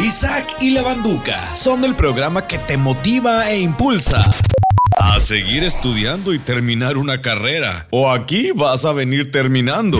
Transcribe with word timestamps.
Isaac 0.00 0.58
y 0.60 0.70
la 0.70 0.82
Banduca 0.82 1.56
son 1.56 1.84
el 1.84 1.96
programa 1.96 2.46
que 2.46 2.56
te 2.56 2.76
motiva 2.76 3.50
e 3.50 3.58
impulsa 3.58 4.22
a 4.96 5.18
seguir 5.18 5.64
estudiando 5.64 6.32
y 6.32 6.38
terminar 6.38 6.96
una 6.96 7.20
carrera. 7.20 7.88
O 7.90 8.10
aquí 8.10 8.52
vas 8.52 8.84
a 8.84 8.92
venir 8.92 9.32
terminando. 9.32 9.98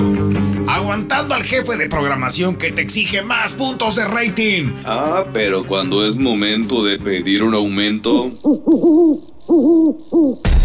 Aguantando 0.68 1.34
al 1.34 1.42
jefe 1.42 1.76
de 1.76 1.88
programación 1.88 2.56
que 2.56 2.70
te 2.70 2.82
exige 2.82 3.22
más 3.22 3.54
puntos 3.54 3.96
de 3.96 4.04
rating. 4.04 4.72
Ah, 4.84 5.24
pero 5.32 5.64
cuando 5.64 6.06
es 6.06 6.16
momento 6.16 6.84
de 6.84 6.98
pedir 6.98 7.42
un 7.42 7.54
aumento. 7.54 8.24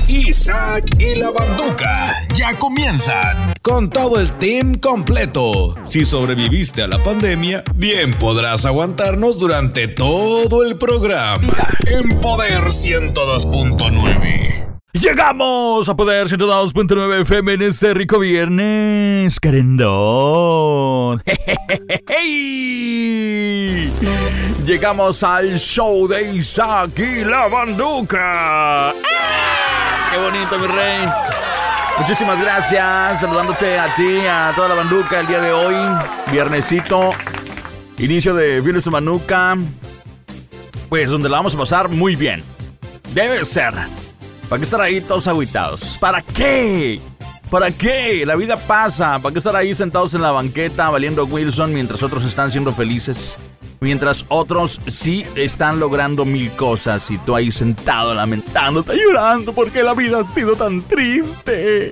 Isaac 0.09 0.83
y 0.99 1.15
la 1.15 1.31
Banduca 1.31 2.27
ya 2.35 2.59
comienzan 2.59 3.53
con 3.61 3.89
todo 3.89 4.19
el 4.19 4.33
team 4.39 4.75
completo. 4.75 5.75
Si 5.83 6.03
sobreviviste 6.03 6.81
a 6.81 6.87
la 6.87 7.01
pandemia, 7.01 7.63
bien 7.75 8.13
podrás 8.13 8.65
aguantarnos 8.65 9.39
durante 9.39 9.87
todo 9.87 10.63
el 10.63 10.77
programa. 10.77 11.53
En 11.85 12.19
Poder 12.19 12.65
102.9. 12.65 14.52
Llegamos 14.93 15.89
a 15.89 15.95
Poder 15.95 16.27
102.9 16.27 17.21
FM 17.21 17.53
en 17.53 17.61
este 17.63 17.95
rico 17.95 18.19
viernes, 18.19 19.39
Carendón. 19.39 21.23
Llegamos 24.63 25.23
al 25.23 25.57
show 25.57 26.07
de 26.07 26.35
Isaac 26.35 26.91
y 26.99 27.23
la 27.25 27.47
Banduca. 27.47 28.91
¡Ah! 28.91 28.93
¡Qué 30.11 30.17
bonito, 30.19 30.59
mi 30.59 30.67
rey! 30.67 31.09
Muchísimas 31.97 32.39
gracias, 32.39 33.19
saludándote 33.19 33.79
a 33.79 33.95
ti, 33.95 34.19
a 34.29 34.53
toda 34.55 34.69
la 34.69 34.75
banduca 34.75 35.19
el 35.19 35.25
día 35.27 35.41
de 35.41 35.51
hoy, 35.53 35.75
viernesito, 36.31 37.11
inicio 37.97 38.35
de 38.35 38.61
Viernes 38.61 38.85
de 38.85 38.91
Manuca, 38.91 39.57
pues 40.89 41.09
donde 41.09 41.29
la 41.29 41.37
vamos 41.37 41.55
a 41.55 41.57
pasar 41.57 41.89
muy 41.89 42.15
bien. 42.15 42.43
Debe 43.13 43.43
ser. 43.45 43.73
¿Para 44.49 44.59
qué 44.59 44.63
estar 44.63 44.81
ahí 44.81 45.01
todos 45.01 45.27
aguitados? 45.27 45.97
¿Para 45.99 46.21
qué? 46.21 46.99
¿Para 47.49 47.71
qué? 47.71 48.25
La 48.25 48.35
vida 48.35 48.57
pasa. 48.57 49.19
¿Para 49.19 49.33
qué 49.33 49.39
estar 49.39 49.55
ahí 49.55 49.75
sentados 49.75 50.13
en 50.13 50.21
la 50.21 50.31
banqueta 50.31 50.89
valiendo 50.89 51.25
Wilson 51.25 51.73
mientras 51.73 52.03
otros 52.03 52.23
están 52.25 52.51
siendo 52.51 52.73
felices? 52.73 53.37
Mientras 53.79 54.25
otros 54.29 54.79
sí 54.87 55.25
están 55.35 55.79
logrando 55.79 56.23
mil 56.23 56.49
cosas 56.51 57.11
y 57.11 57.17
tú 57.17 57.35
ahí 57.35 57.51
sentado 57.51 58.13
lamentándote, 58.13 58.95
llorando 58.97 59.51
porque 59.53 59.83
la 59.83 59.93
vida 59.93 60.21
ha 60.21 60.23
sido 60.23 60.55
tan 60.55 60.81
triste. 60.83 61.91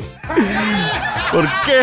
¿Por 1.32 1.48
qué? 1.66 1.82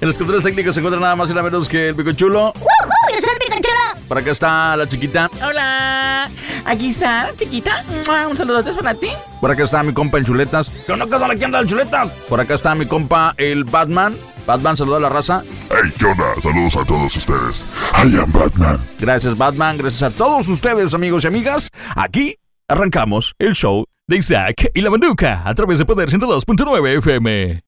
en 0.00 0.06
los 0.06 0.14
controles 0.16 0.44
técnicos 0.44 0.74
se 0.74 0.80
encuentra 0.80 1.00
nada 1.00 1.16
más 1.16 1.30
y 1.30 1.32
nada 1.32 1.42
menos 1.44 1.68
que 1.68 1.92
el. 1.94 2.52
¡Yo 2.54 3.20
soy 3.20 3.30
el 3.32 3.38
picanchuelo! 3.38 3.85
Por 4.08 4.18
acá 4.18 4.30
está 4.30 4.76
la 4.76 4.86
chiquita. 4.88 5.30
Hola, 5.44 6.30
aquí 6.64 6.90
está, 6.90 7.30
chiquita. 7.38 7.84
Mua, 8.06 8.28
Un 8.28 8.36
saludote 8.36 8.72
para 8.72 8.94
ti. 8.94 9.08
Por 9.40 9.50
acá 9.50 9.64
está 9.64 9.82
mi 9.82 9.92
compa 9.92 10.18
el 10.18 10.24
chuletas. 10.24 10.70
¿Qué 10.86 10.92
onda, 10.92 11.06
qué 11.06 11.14
onda, 11.14 11.28
quién 11.28 11.44
anda 11.46 11.60
el 11.60 11.68
chuletas? 11.68 12.10
Por 12.28 12.40
acá 12.40 12.54
está 12.54 12.74
mi 12.74 12.86
compa 12.86 13.34
el 13.36 13.64
Batman. 13.64 14.16
Batman, 14.46 14.76
saluda 14.76 14.98
a 14.98 15.00
la 15.00 15.08
raza. 15.08 15.42
Hey, 15.70 15.92
¿qué 15.98 16.04
onda? 16.06 16.24
Saludos 16.40 16.76
a 16.76 16.84
todos 16.84 17.16
ustedes. 17.16 17.66
I 17.94 18.16
am 18.16 18.30
Batman. 18.32 18.78
Gracias, 19.00 19.36
Batman. 19.36 19.76
Gracias 19.76 20.02
a 20.04 20.10
todos 20.10 20.46
ustedes, 20.48 20.94
amigos 20.94 21.24
y 21.24 21.26
amigas. 21.26 21.70
Aquí 21.96 22.36
arrancamos 22.68 23.34
el 23.40 23.54
show 23.54 23.84
de 24.06 24.18
Isaac 24.18 24.70
y 24.72 24.80
la 24.82 24.90
Banduca 24.90 25.42
a 25.44 25.52
través 25.54 25.78
de 25.80 25.84
Poder 25.84 26.10
102.9 26.10 26.98
FM. 26.98 27.65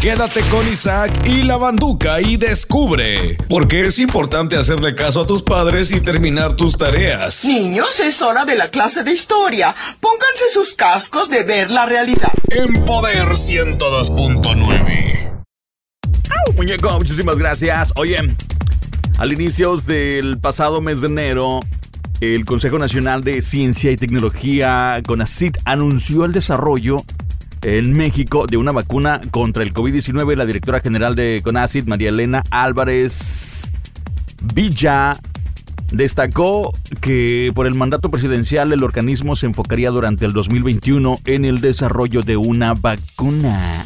Quédate 0.00 0.42
con 0.42 0.70
Isaac 0.70 1.26
y 1.26 1.42
la 1.42 1.56
Banduca 1.56 2.20
y 2.20 2.36
descubre 2.36 3.36
por 3.48 3.66
qué 3.66 3.86
es 3.86 3.98
importante 3.98 4.56
hacerle 4.56 4.94
caso 4.94 5.22
a 5.22 5.26
tus 5.26 5.42
padres 5.42 5.90
y 5.90 6.00
terminar 6.00 6.54
tus 6.54 6.78
tareas. 6.78 7.44
Niños, 7.44 7.98
es 7.98 8.22
hora 8.22 8.44
de 8.44 8.54
la 8.54 8.70
clase 8.70 9.02
de 9.02 9.10
historia. 9.10 9.74
Pónganse 10.00 10.50
sus 10.52 10.74
cascos 10.74 11.28
de 11.28 11.42
ver 11.42 11.72
la 11.72 11.84
realidad. 11.84 12.30
En 12.48 12.84
Poder 12.84 13.30
102.9. 13.30 15.42
¡Au, 16.46 16.52
muñeco! 16.54 16.92
Muchísimas 16.92 17.36
gracias. 17.36 17.92
Oye, 17.96 18.18
al 19.18 19.32
inicio 19.32 19.78
del 19.78 20.38
pasado 20.38 20.80
mes 20.80 21.00
de 21.00 21.08
enero, 21.08 21.58
el 22.20 22.44
Consejo 22.44 22.78
Nacional 22.78 23.24
de 23.24 23.42
Ciencia 23.42 23.90
y 23.90 23.96
Tecnología, 23.96 25.02
CONACIT, 25.04 25.58
anunció 25.64 26.24
el 26.24 26.30
desarrollo 26.30 27.02
en 27.62 27.92
México 27.92 28.46
de 28.46 28.56
una 28.56 28.72
vacuna 28.72 29.20
contra 29.30 29.62
el 29.62 29.72
COVID-19. 29.72 30.36
La 30.36 30.46
directora 30.46 30.80
general 30.80 31.14
de 31.14 31.42
CONACIT, 31.42 31.86
María 31.86 32.10
Elena 32.10 32.42
Álvarez 32.50 33.72
Villa, 34.54 35.16
destacó 35.92 36.72
que 37.00 37.50
por 37.54 37.66
el 37.66 37.74
mandato 37.74 38.10
presidencial 38.10 38.72
el 38.72 38.82
organismo 38.82 39.36
se 39.36 39.46
enfocaría 39.46 39.90
durante 39.90 40.26
el 40.26 40.32
2021 40.32 41.18
en 41.24 41.44
el 41.44 41.60
desarrollo 41.60 42.22
de 42.22 42.36
una 42.36 42.74
vacuna. 42.74 43.84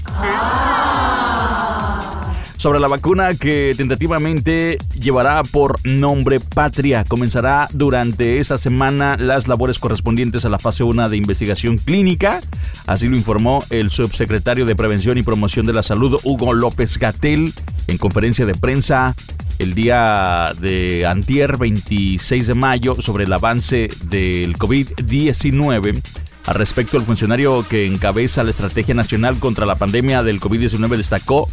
Sobre 2.63 2.79
la 2.79 2.87
vacuna 2.87 3.35
que 3.35 3.75
tentativamente 3.77 4.79
llevará 4.95 5.43
por 5.43 5.85
nombre 5.85 6.39
Patria, 6.39 7.03
comenzará 7.03 7.67
durante 7.73 8.39
esta 8.39 8.57
semana 8.57 9.17
las 9.19 9.49
labores 9.49 9.81
correspondientes 9.81 10.45
a 10.45 10.49
la 10.49 10.61
fase 10.61 10.85
1 10.85 11.09
de 11.09 11.17
investigación 11.17 11.79
clínica. 11.79 12.41
Así 12.87 13.09
lo 13.09 13.17
informó 13.17 13.65
el 13.71 13.91
subsecretario 13.91 14.65
de 14.65 14.77
Prevención 14.77 15.19
y 15.19 15.25
Promoción 15.25 15.67
de 15.67 15.73
la 15.73 15.83
Salud, 15.83 16.21
Hugo 16.23 16.53
López 16.53 16.99
Gatel, 16.99 17.53
en 17.89 17.99
conferencia 17.99 18.47
de 18.47 18.55
prensa 18.55 19.17
el 19.59 19.75
día 19.75 20.55
de 20.61 21.05
antier 21.05 21.57
26 21.57 22.47
de 22.47 22.55
mayo 22.55 22.95
sobre 22.95 23.25
el 23.25 23.33
avance 23.33 23.89
del 24.05 24.57
COVID-19. 24.57 26.01
Al 26.47 26.55
respecto, 26.55 26.97
el 26.97 27.03
funcionario 27.03 27.65
que 27.69 27.87
encabeza 27.87 28.45
la 28.45 28.51
Estrategia 28.51 28.95
Nacional 28.95 29.41
contra 29.41 29.67
la 29.67 29.75
Pandemia 29.75 30.23
del 30.23 30.41
COVID-19 30.41 30.97
destacó 30.97 31.49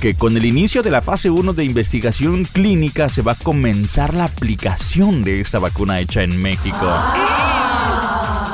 que 0.00 0.14
con 0.14 0.36
el 0.36 0.44
inicio 0.44 0.82
de 0.82 0.90
la 0.90 1.02
fase 1.02 1.30
1 1.30 1.52
de 1.52 1.64
investigación 1.64 2.44
clínica 2.44 3.08
se 3.08 3.22
va 3.22 3.32
a 3.32 3.36
comenzar 3.36 4.14
la 4.14 4.24
aplicación 4.24 5.22
de 5.22 5.40
esta 5.40 5.58
vacuna 5.58 6.00
hecha 6.00 6.22
en 6.22 6.40
México. 6.40 6.92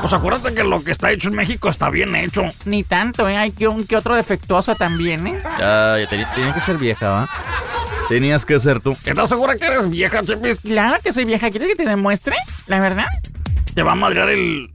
Pues 0.01 0.13
acuérdate 0.13 0.53
que 0.53 0.63
lo 0.63 0.83
que 0.83 0.91
está 0.91 1.11
hecho 1.11 1.29
en 1.29 1.35
México 1.35 1.69
está 1.69 1.89
bien 1.89 2.15
hecho. 2.15 2.43
Ni 2.65 2.83
tanto, 2.83 3.27
¿eh? 3.29 3.37
Hay 3.37 3.51
que 3.51 3.67
un 3.67 3.85
que 3.85 3.95
otro 3.95 4.15
defectuoso 4.15 4.75
también, 4.75 5.25
¿eh? 5.27 5.39
Ah, 5.61 5.97
ya 5.99 6.07
tenía, 6.09 6.29
tenía 6.33 6.53
que 6.53 6.59
ser 6.61 6.77
vieja, 6.77 7.09
¿va? 7.09 7.29
Tenías 8.09 8.45
que 8.45 8.59
ser 8.59 8.81
tú. 8.81 8.97
¿Estás 9.05 9.29
segura 9.29 9.55
que 9.55 9.65
eres 9.65 9.89
vieja, 9.89 10.21
Chepis? 10.21 10.59
Claro 10.59 10.97
que 11.01 11.13
soy 11.13 11.23
vieja. 11.23 11.49
¿Quieres 11.49 11.69
que 11.69 11.75
te 11.75 11.85
demuestre? 11.85 12.35
¿La 12.67 12.79
verdad? 12.79 13.05
Te 13.73 13.81
va 13.81 13.93
a 13.93 13.95
madrear 13.95 14.29
el, 14.29 14.69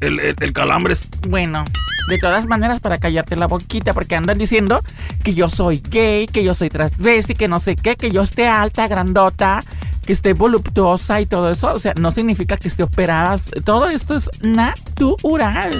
el, 0.00 0.18
el, 0.18 0.34
el 0.40 0.52
calambres. 0.54 1.08
Bueno, 1.28 1.64
de 2.10 2.18
todas 2.18 2.46
maneras, 2.46 2.80
para 2.80 2.98
callarte 2.98 3.36
la 3.36 3.46
boquita, 3.46 3.94
porque 3.94 4.16
andan 4.16 4.36
diciendo 4.36 4.82
que 5.22 5.32
yo 5.32 5.48
soy 5.48 5.80
gay, 5.88 6.26
que 6.26 6.42
yo 6.44 6.54
soy 6.54 6.68
transvesti, 6.68 7.34
que 7.34 7.48
no 7.48 7.60
sé 7.60 7.76
qué, 7.76 7.96
que 7.96 8.10
yo 8.10 8.22
esté 8.22 8.48
alta, 8.48 8.88
grandota, 8.88 9.62
que 10.04 10.12
esté 10.12 10.32
voluptuosa 10.34 11.20
y 11.20 11.26
todo 11.26 11.50
eso. 11.50 11.72
O 11.72 11.78
sea, 11.78 11.94
no 11.98 12.10
significa 12.10 12.56
que 12.56 12.66
esté 12.68 12.82
operada. 12.82 13.38
Todo 13.64 13.88
esto 13.88 14.16
es 14.16 14.28
natural. 14.42 15.70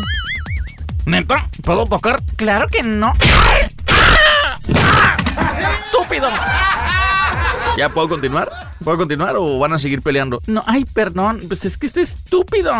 ¿Neta? 1.04 1.48
¿Puedo 1.64 1.84
tocar? 1.84 2.22
Claro 2.36 2.68
que 2.68 2.84
no. 2.84 3.12
¡Estúpido! 5.86 6.28
¿Ya 7.76 7.88
puedo 7.88 8.08
continuar? 8.08 8.50
¿Puedo 8.84 8.98
continuar 8.98 9.34
o 9.36 9.58
van 9.58 9.72
a 9.72 9.78
seguir 9.78 10.00
peleando? 10.00 10.40
No, 10.46 10.62
ay, 10.66 10.84
perdón. 10.84 11.40
Pues 11.48 11.64
es 11.64 11.76
que 11.76 11.86
este 11.86 12.02
estúpido. 12.02 12.72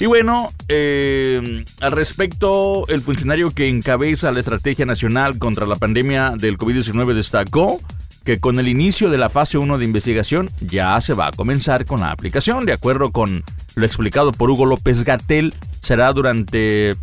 Y 0.00 0.06
bueno, 0.06 0.50
eh, 0.68 1.62
al 1.82 1.92
respecto, 1.92 2.88
el 2.88 3.02
funcionario 3.02 3.50
que 3.50 3.68
encabeza 3.68 4.32
la 4.32 4.40
Estrategia 4.40 4.86
Nacional 4.86 5.38
contra 5.38 5.66
la 5.66 5.76
Pandemia 5.76 6.30
del 6.38 6.56
COVID-19 6.56 7.12
destacó 7.12 7.78
que 8.24 8.40
con 8.40 8.58
el 8.58 8.68
inicio 8.68 9.10
de 9.10 9.18
la 9.18 9.28
fase 9.28 9.58
1 9.58 9.76
de 9.76 9.84
investigación 9.84 10.48
ya 10.62 10.98
se 11.02 11.12
va 11.12 11.26
a 11.26 11.32
comenzar 11.32 11.84
con 11.84 12.00
la 12.00 12.12
aplicación. 12.12 12.64
De 12.64 12.72
acuerdo 12.72 13.12
con 13.12 13.44
lo 13.74 13.84
explicado 13.84 14.32
por 14.32 14.48
Hugo 14.48 14.64
López 14.64 15.04
Gatel, 15.04 15.52
será 15.80 16.14
durante 16.14 16.96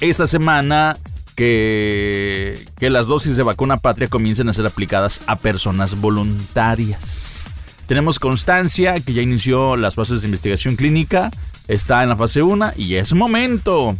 esta 0.00 0.26
semana 0.26 0.96
que, 1.36 2.66
que 2.78 2.88
las 2.88 3.08
dosis 3.08 3.36
de 3.36 3.42
vacuna 3.42 3.76
patria 3.76 4.08
comiencen 4.08 4.48
a 4.48 4.54
ser 4.54 4.66
aplicadas 4.66 5.20
a 5.26 5.36
personas 5.36 6.00
voluntarias. 6.00 7.44
Tenemos 7.86 8.18
constancia 8.18 8.98
que 9.00 9.12
ya 9.12 9.20
inició 9.20 9.76
las 9.76 9.96
fases 9.96 10.22
de 10.22 10.28
investigación 10.28 10.76
clínica, 10.76 11.30
está 11.68 12.02
en 12.02 12.08
la 12.08 12.16
fase 12.16 12.42
1 12.42 12.72
y 12.76 12.94
es 12.94 13.14
momento. 13.14 13.96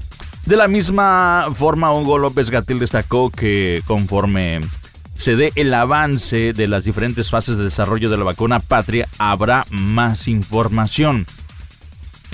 De 0.46 0.56
la 0.56 0.68
misma 0.68 1.48
forma, 1.54 1.92
Hugo 1.92 2.18
López 2.18 2.50
Gatil 2.50 2.78
destacó 2.78 3.30
que 3.30 3.82
conforme 3.86 4.60
se 5.14 5.36
dé 5.36 5.52
el 5.54 5.72
avance 5.74 6.54
de 6.54 6.66
las 6.66 6.84
diferentes 6.84 7.28
fases 7.28 7.56
de 7.58 7.64
desarrollo 7.64 8.08
de 8.08 8.16
la 8.16 8.24
vacuna 8.24 8.58
patria, 8.58 9.06
habrá 9.18 9.66
más 9.70 10.28
información. 10.28 11.26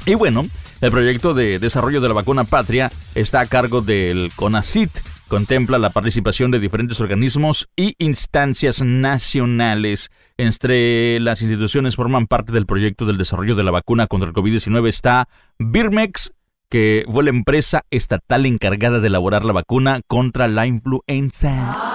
Y 0.06 0.14
bueno, 0.14 0.46
el 0.80 0.90
proyecto 0.92 1.34
de 1.34 1.58
desarrollo 1.58 2.00
de 2.00 2.08
la 2.08 2.14
vacuna 2.14 2.44
patria 2.44 2.92
está 3.16 3.40
a 3.40 3.46
cargo 3.46 3.80
del 3.80 4.30
CONACIT, 4.36 4.90
contempla 5.28 5.78
la 5.78 5.90
participación 5.90 6.50
de 6.50 6.60
diferentes 6.60 7.00
organismos 7.00 7.68
y 7.76 7.94
instancias 7.98 8.82
nacionales. 8.82 10.10
Entre 10.36 11.18
las 11.20 11.42
instituciones 11.42 11.96
forman 11.96 12.26
parte 12.26 12.52
del 12.52 12.66
proyecto 12.66 13.06
del 13.06 13.18
desarrollo 13.18 13.54
de 13.54 13.64
la 13.64 13.70
vacuna 13.70 14.06
contra 14.06 14.28
el 14.28 14.34
COVID-19 14.34 14.88
está 14.88 15.28
Birmex, 15.58 16.32
que 16.68 17.04
fue 17.10 17.24
la 17.24 17.30
empresa 17.30 17.82
estatal 17.90 18.46
encargada 18.46 19.00
de 19.00 19.08
elaborar 19.08 19.44
la 19.44 19.52
vacuna 19.52 20.00
contra 20.06 20.48
la 20.48 20.66
influenza. 20.66 21.94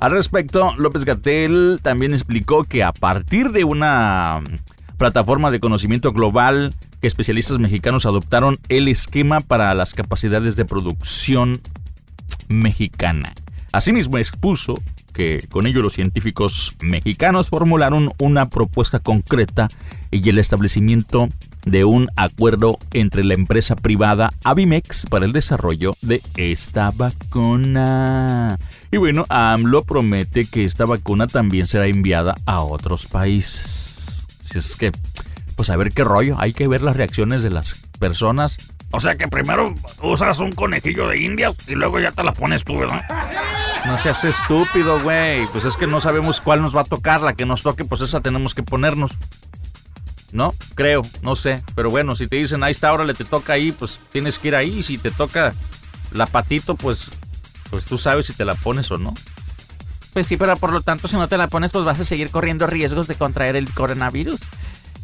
Al 0.00 0.12
respecto, 0.12 0.74
López 0.76 1.04
Gatel 1.04 1.80
también 1.82 2.12
explicó 2.12 2.64
que 2.64 2.84
a 2.84 2.92
partir 2.92 3.50
de 3.50 3.64
una 3.64 4.42
plataforma 4.98 5.50
de 5.50 5.60
conocimiento 5.60 6.12
global 6.12 6.74
que 7.00 7.06
especialistas 7.06 7.58
mexicanos 7.58 8.04
adoptaron 8.04 8.58
el 8.68 8.88
esquema 8.88 9.40
para 9.40 9.72
las 9.74 9.94
capacidades 9.94 10.56
de 10.56 10.64
producción 10.64 11.60
mexicana. 12.48 13.32
Asimismo 13.72 14.18
expuso 14.18 14.74
que 15.12 15.46
con 15.50 15.66
ello 15.66 15.82
los 15.82 15.94
científicos 15.94 16.76
mexicanos 16.80 17.48
formularon 17.48 18.12
una 18.18 18.48
propuesta 18.50 18.98
concreta 18.98 19.68
y 20.10 20.26
el 20.28 20.38
establecimiento 20.38 21.28
de 21.64 21.84
un 21.84 22.08
acuerdo 22.16 22.78
entre 22.92 23.24
la 23.24 23.34
empresa 23.34 23.76
privada 23.76 24.32
Avimex 24.44 25.06
para 25.06 25.26
el 25.26 25.32
desarrollo 25.32 25.94
de 26.02 26.22
esta 26.36 26.90
vacuna. 26.92 28.58
Y 28.90 28.96
bueno, 28.96 29.26
AMLO 29.28 29.82
promete 29.82 30.46
que 30.46 30.64
esta 30.64 30.86
vacuna 30.86 31.26
también 31.26 31.66
será 31.66 31.86
enviada 31.86 32.34
a 32.46 32.62
otros 32.62 33.06
países. 33.06 33.87
Si 34.50 34.58
es 34.58 34.76
que, 34.76 34.92
pues 35.56 35.70
a 35.70 35.76
ver 35.76 35.92
qué 35.92 36.04
rollo, 36.04 36.36
hay 36.38 36.52
que 36.52 36.68
ver 36.68 36.82
las 36.82 36.96
reacciones 36.96 37.42
de 37.42 37.50
las 37.50 37.74
personas. 37.98 38.56
O 38.90 39.00
sea 39.00 39.16
que 39.16 39.28
primero 39.28 39.74
usas 40.02 40.38
un 40.38 40.52
conejillo 40.52 41.08
de 41.08 41.20
indias 41.20 41.54
y 41.66 41.74
luego 41.74 42.00
ya 42.00 42.12
te 42.12 42.24
la 42.24 42.32
pones 42.32 42.64
tú, 42.64 42.78
¿verdad? 42.78 43.02
No 43.84 43.98
seas 43.98 44.24
estúpido, 44.24 45.00
güey. 45.02 45.46
Pues 45.48 45.64
es 45.64 45.76
que 45.76 45.86
no 45.86 46.00
sabemos 46.00 46.40
cuál 46.40 46.62
nos 46.62 46.74
va 46.74 46.82
a 46.82 46.84
tocar. 46.84 47.20
La 47.20 47.34
que 47.34 47.44
nos 47.44 47.62
toque, 47.62 47.84
pues 47.84 48.00
esa 48.00 48.20
tenemos 48.20 48.54
que 48.54 48.62
ponernos. 48.62 49.12
¿No? 50.32 50.54
Creo, 50.74 51.02
no 51.22 51.36
sé. 51.36 51.62
Pero 51.74 51.90
bueno, 51.90 52.14
si 52.14 52.28
te 52.28 52.36
dicen, 52.36 52.62
ahí 52.62 52.72
está, 52.72 52.88
ahora 52.88 53.04
le 53.04 53.14
te 53.14 53.24
toca 53.24 53.54
ahí, 53.54 53.72
pues 53.72 54.00
tienes 54.12 54.38
que 54.38 54.48
ir 54.48 54.56
ahí. 54.56 54.78
Y 54.78 54.82
si 54.82 54.98
te 54.98 55.10
toca 55.10 55.52
la 56.12 56.26
patito, 56.26 56.74
pues, 56.74 57.10
pues 57.70 57.84
tú 57.84 57.98
sabes 57.98 58.26
si 58.26 58.32
te 58.32 58.44
la 58.44 58.54
pones 58.54 58.90
o 58.90 58.98
no. 58.98 59.14
Pues 60.12 60.26
sí, 60.26 60.36
pero 60.36 60.56
por 60.56 60.72
lo 60.72 60.80
tanto, 60.80 61.08
si 61.08 61.16
no 61.16 61.28
te 61.28 61.36
la 61.36 61.48
pones, 61.48 61.72
pues 61.72 61.84
vas 61.84 62.00
a 62.00 62.04
seguir 62.04 62.30
corriendo 62.30 62.66
riesgos 62.66 63.06
de 63.08 63.14
contraer 63.14 63.56
el 63.56 63.72
coronavirus. 63.72 64.40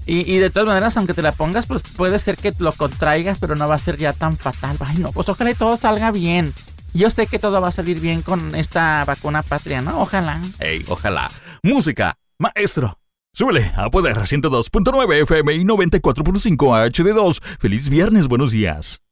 Y, 0.06 0.36
de 0.36 0.50
todas 0.50 0.68
maneras, 0.68 0.96
aunque 0.98 1.14
te 1.14 1.22
la 1.22 1.32
pongas, 1.32 1.66
pues 1.66 1.82
puede 1.96 2.18
ser 2.18 2.36
que 2.36 2.52
lo 2.58 2.72
contraigas, 2.72 3.38
pero 3.38 3.56
no 3.56 3.66
va 3.66 3.76
a 3.76 3.78
ser 3.78 3.96
ya 3.96 4.12
tan 4.12 4.36
fatal. 4.36 4.76
Ay, 4.80 4.98
no, 4.98 5.12
pues 5.12 5.30
ojalá 5.30 5.50
y 5.52 5.54
todo 5.54 5.78
salga 5.78 6.10
bien. 6.10 6.52
Yo 6.92 7.08
sé 7.08 7.26
que 7.26 7.38
todo 7.38 7.60
va 7.60 7.68
a 7.68 7.72
salir 7.72 8.00
bien 8.00 8.20
con 8.20 8.54
esta 8.54 9.04
vacuna 9.06 9.42
patria, 9.42 9.80
¿no? 9.80 10.00
Ojalá. 10.00 10.40
Ey, 10.60 10.84
ojalá. 10.88 11.30
Música, 11.62 12.16
maestro. 12.38 12.98
Súbele 13.32 13.72
a 13.76 13.90
Poder 13.90 14.16
102.9 14.16 15.22
FM 15.22 15.54
y 15.54 15.64
94.5 15.64 16.56
HD2. 16.56 17.42
Feliz 17.58 17.88
viernes, 17.88 18.28
buenos 18.28 18.52
días. 18.52 19.03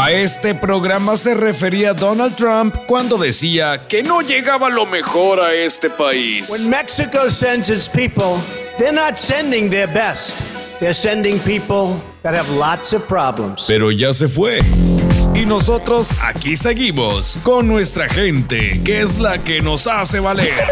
A 0.00 0.12
este 0.12 0.54
programa 0.54 1.16
se 1.16 1.34
refería 1.34 1.92
Donald 1.92 2.36
Trump 2.36 2.76
cuando 2.86 3.18
decía 3.18 3.88
que 3.88 4.04
no 4.04 4.20
llegaba 4.20 4.70
lo 4.70 4.86
mejor 4.86 5.40
a 5.40 5.52
este 5.52 5.90
país. 5.90 6.48
When 6.50 6.70
Mexico 6.70 7.28
sends 7.28 7.68
its 7.68 7.88
people, 7.88 8.40
they're 8.78 8.92
not 8.92 9.18
sending 9.18 9.68
their 9.68 9.88
best. 9.88 10.38
They're 10.78 10.94
sending 10.94 11.40
people 11.40 12.00
that 12.22 12.32
have 12.32 12.48
lots 12.48 12.92
of 12.92 13.08
problems. 13.08 13.64
Pero 13.66 13.90
ya 13.90 14.12
se 14.12 14.28
fue. 14.28 14.60
Y 15.34 15.44
nosotros 15.44 16.12
aquí 16.22 16.56
seguimos 16.56 17.36
con 17.42 17.66
nuestra 17.66 18.08
gente, 18.08 18.80
que 18.84 19.00
es 19.00 19.18
la 19.18 19.38
que 19.38 19.60
nos 19.60 19.88
hace 19.88 20.20
valer. 20.20 20.62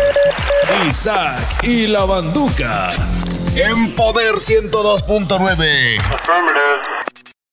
Isaac 0.88 1.64
y 1.64 1.88
la 1.88 2.04
Banduca. 2.04 2.90
En 3.56 3.92
Poder 3.96 4.36
102.9. 4.36 5.98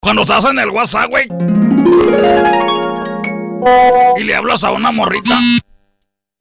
Cuando 0.03 0.23
estás 0.23 0.43
en 0.45 0.59
el 0.59 0.69
WhatsApp, 0.69 1.09
güey. 1.09 1.27
Y 4.17 4.23
le 4.23 4.35
hablas 4.35 4.65
a 4.65 4.71
una 4.71 4.91
morrita. 4.91 5.39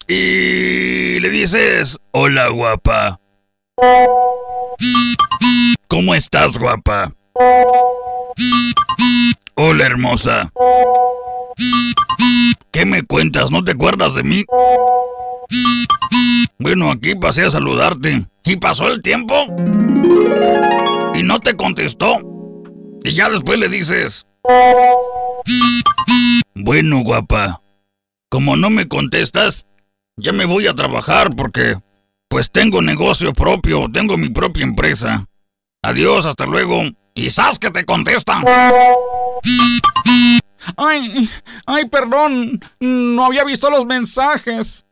Y 0.09 1.20
le 1.20 1.31
dices, 1.31 1.97
hola 2.11 2.49
guapa. 2.49 3.20
¿Cómo 5.87 6.12
estás, 6.14 6.59
guapa? 6.59 7.12
Hola, 9.55 9.87
hermosa. 9.87 10.50
¿Qué 12.73 12.85
me 12.85 13.05
cuentas? 13.05 13.53
¿No 13.53 13.62
te 13.62 13.73
acuerdas 13.73 14.14
de 14.14 14.25
mí? 14.25 14.44
Bueno, 16.59 16.91
aquí 16.91 17.14
pasé 17.14 17.43
a 17.43 17.50
saludarte. 17.50 18.26
¿Y 18.44 18.56
pasó 18.56 18.88
el 18.88 19.00
tiempo? 19.03 19.35
Y 21.14 21.23
no 21.23 21.38
te 21.38 21.55
contestó. 21.55 22.19
Y 23.04 23.14
ya 23.14 23.28
después 23.28 23.58
le 23.58 23.69
dices... 23.69 24.26
Bueno, 26.54 27.02
guapa. 27.02 27.60
Como 28.28 28.56
no 28.56 28.70
me 28.70 28.88
contestas, 28.88 29.66
ya 30.16 30.32
me 30.32 30.44
voy 30.44 30.66
a 30.66 30.75
trabajar 30.75 31.31
porque... 31.37 31.76
Pues 32.28 32.50
tengo 32.50 32.81
negocio 32.81 33.34
propio, 33.34 33.90
tengo 33.93 34.16
mi 34.16 34.31
propia 34.31 34.62
empresa. 34.62 35.26
Adiós, 35.82 36.25
hasta 36.25 36.46
luego. 36.46 36.81
Y 37.14 37.28
sabes 37.28 37.58
que 37.58 37.70
te 37.70 37.84
contestan. 37.84 38.43
Ay, 40.78 41.28
ay, 41.66 41.88
perdón. 41.90 42.58
No 42.81 43.26
había 43.26 43.44
visto 43.44 43.69
los 43.69 43.84
mensajes. 43.84 44.87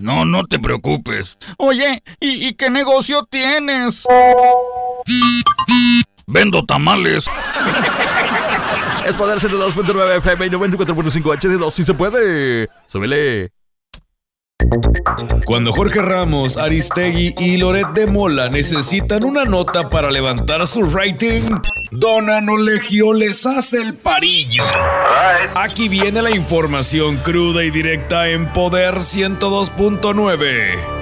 No, 0.00 0.24
no 0.24 0.44
te 0.44 0.58
preocupes. 0.58 1.38
Oye, 1.58 2.02
¿y, 2.20 2.54
qué 2.54 2.70
negocio 2.70 3.24
tienes? 3.30 4.04
Vendo 6.26 6.64
tamales. 6.64 7.26
es 9.06 9.16
poder 9.16 9.38
102.9 9.38 10.16
FM 10.18 10.46
y 10.46 10.50
94.5 10.50 11.22
HD2 11.22 11.70
si 11.70 11.84
se 11.84 11.94
puede. 11.94 12.68
Súbele. 12.86 13.52
Cuando 15.44 15.72
Jorge 15.72 16.00
Ramos, 16.00 16.56
Aristegui 16.56 17.34
y 17.38 17.56
Loret 17.56 17.88
de 17.88 18.06
Mola 18.06 18.48
necesitan 18.48 19.24
una 19.24 19.44
nota 19.44 19.88
para 19.88 20.10
levantar 20.10 20.66
su 20.66 20.84
rating, 20.84 21.42
Dona 21.90 22.40
Nolegio 22.40 23.12
les 23.12 23.44
hace 23.46 23.82
el 23.82 23.94
parillo. 23.94 24.64
Aquí 25.54 25.88
viene 25.88 26.22
la 26.22 26.30
información 26.30 27.18
cruda 27.18 27.64
y 27.64 27.70
directa 27.70 28.28
en 28.28 28.46
Poder 28.46 28.96
102.9. 28.96 31.01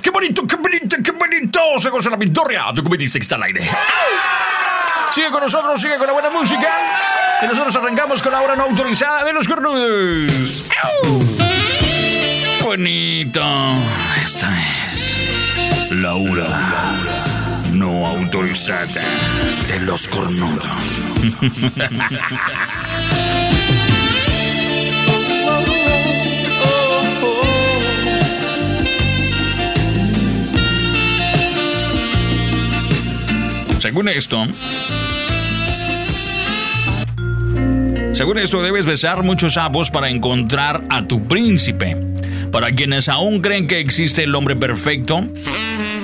¡Qué 0.01 0.11
bonito, 0.11 0.47
qué 0.47 0.55
bonito, 0.55 0.97
qué 1.03 1.11
bonito! 1.11 1.61
Se 1.81 1.91
goza 1.91 2.11
la 2.11 2.17
victoria. 2.17 2.67
Tu 2.73 2.85
que 2.85 3.05
está 3.05 3.35
al 3.35 3.43
aire. 3.43 3.69
Sigue 5.13 5.33
con 5.33 5.41
nosotros, 5.41 5.83
sigue 5.83 5.99
con 5.99 6.07
la 6.07 6.13
buena 6.13 6.31
música. 6.31 6.69
Y 7.43 7.47
nosotros 7.47 7.75
arrancamos 7.75 8.23
con 8.23 8.31
la 8.31 8.41
hora 8.41 8.55
no 8.55 8.63
autorizada 8.63 9.25
de 9.25 9.33
los 9.33 9.49
cornudos. 9.49 10.65
Bonito. 12.71 13.43
Esta 14.25 14.49
es 14.93 15.91
la 15.91 16.15
hora 16.15 16.47
no 17.73 18.07
autorizada 18.07 18.87
de 19.67 19.81
los 19.81 20.07
cornudos. 20.07 20.65
Según 33.81 34.09
esto, 34.11 34.47
según 38.13 38.39
esto 38.39 38.63
debes 38.63 38.87
besar 38.87 39.25
muchos 39.25 39.55
sapos 39.55 39.91
para 39.91 40.09
encontrar 40.09 40.85
a 40.89 41.03
tu 41.09 41.27
príncipe. 41.27 42.10
Para 42.61 42.75
quienes 42.75 43.09
aún 43.09 43.41
creen 43.41 43.67
que 43.67 43.81
existe 43.81 44.23
el 44.23 44.35
hombre 44.35 44.55
perfecto, 44.55 45.27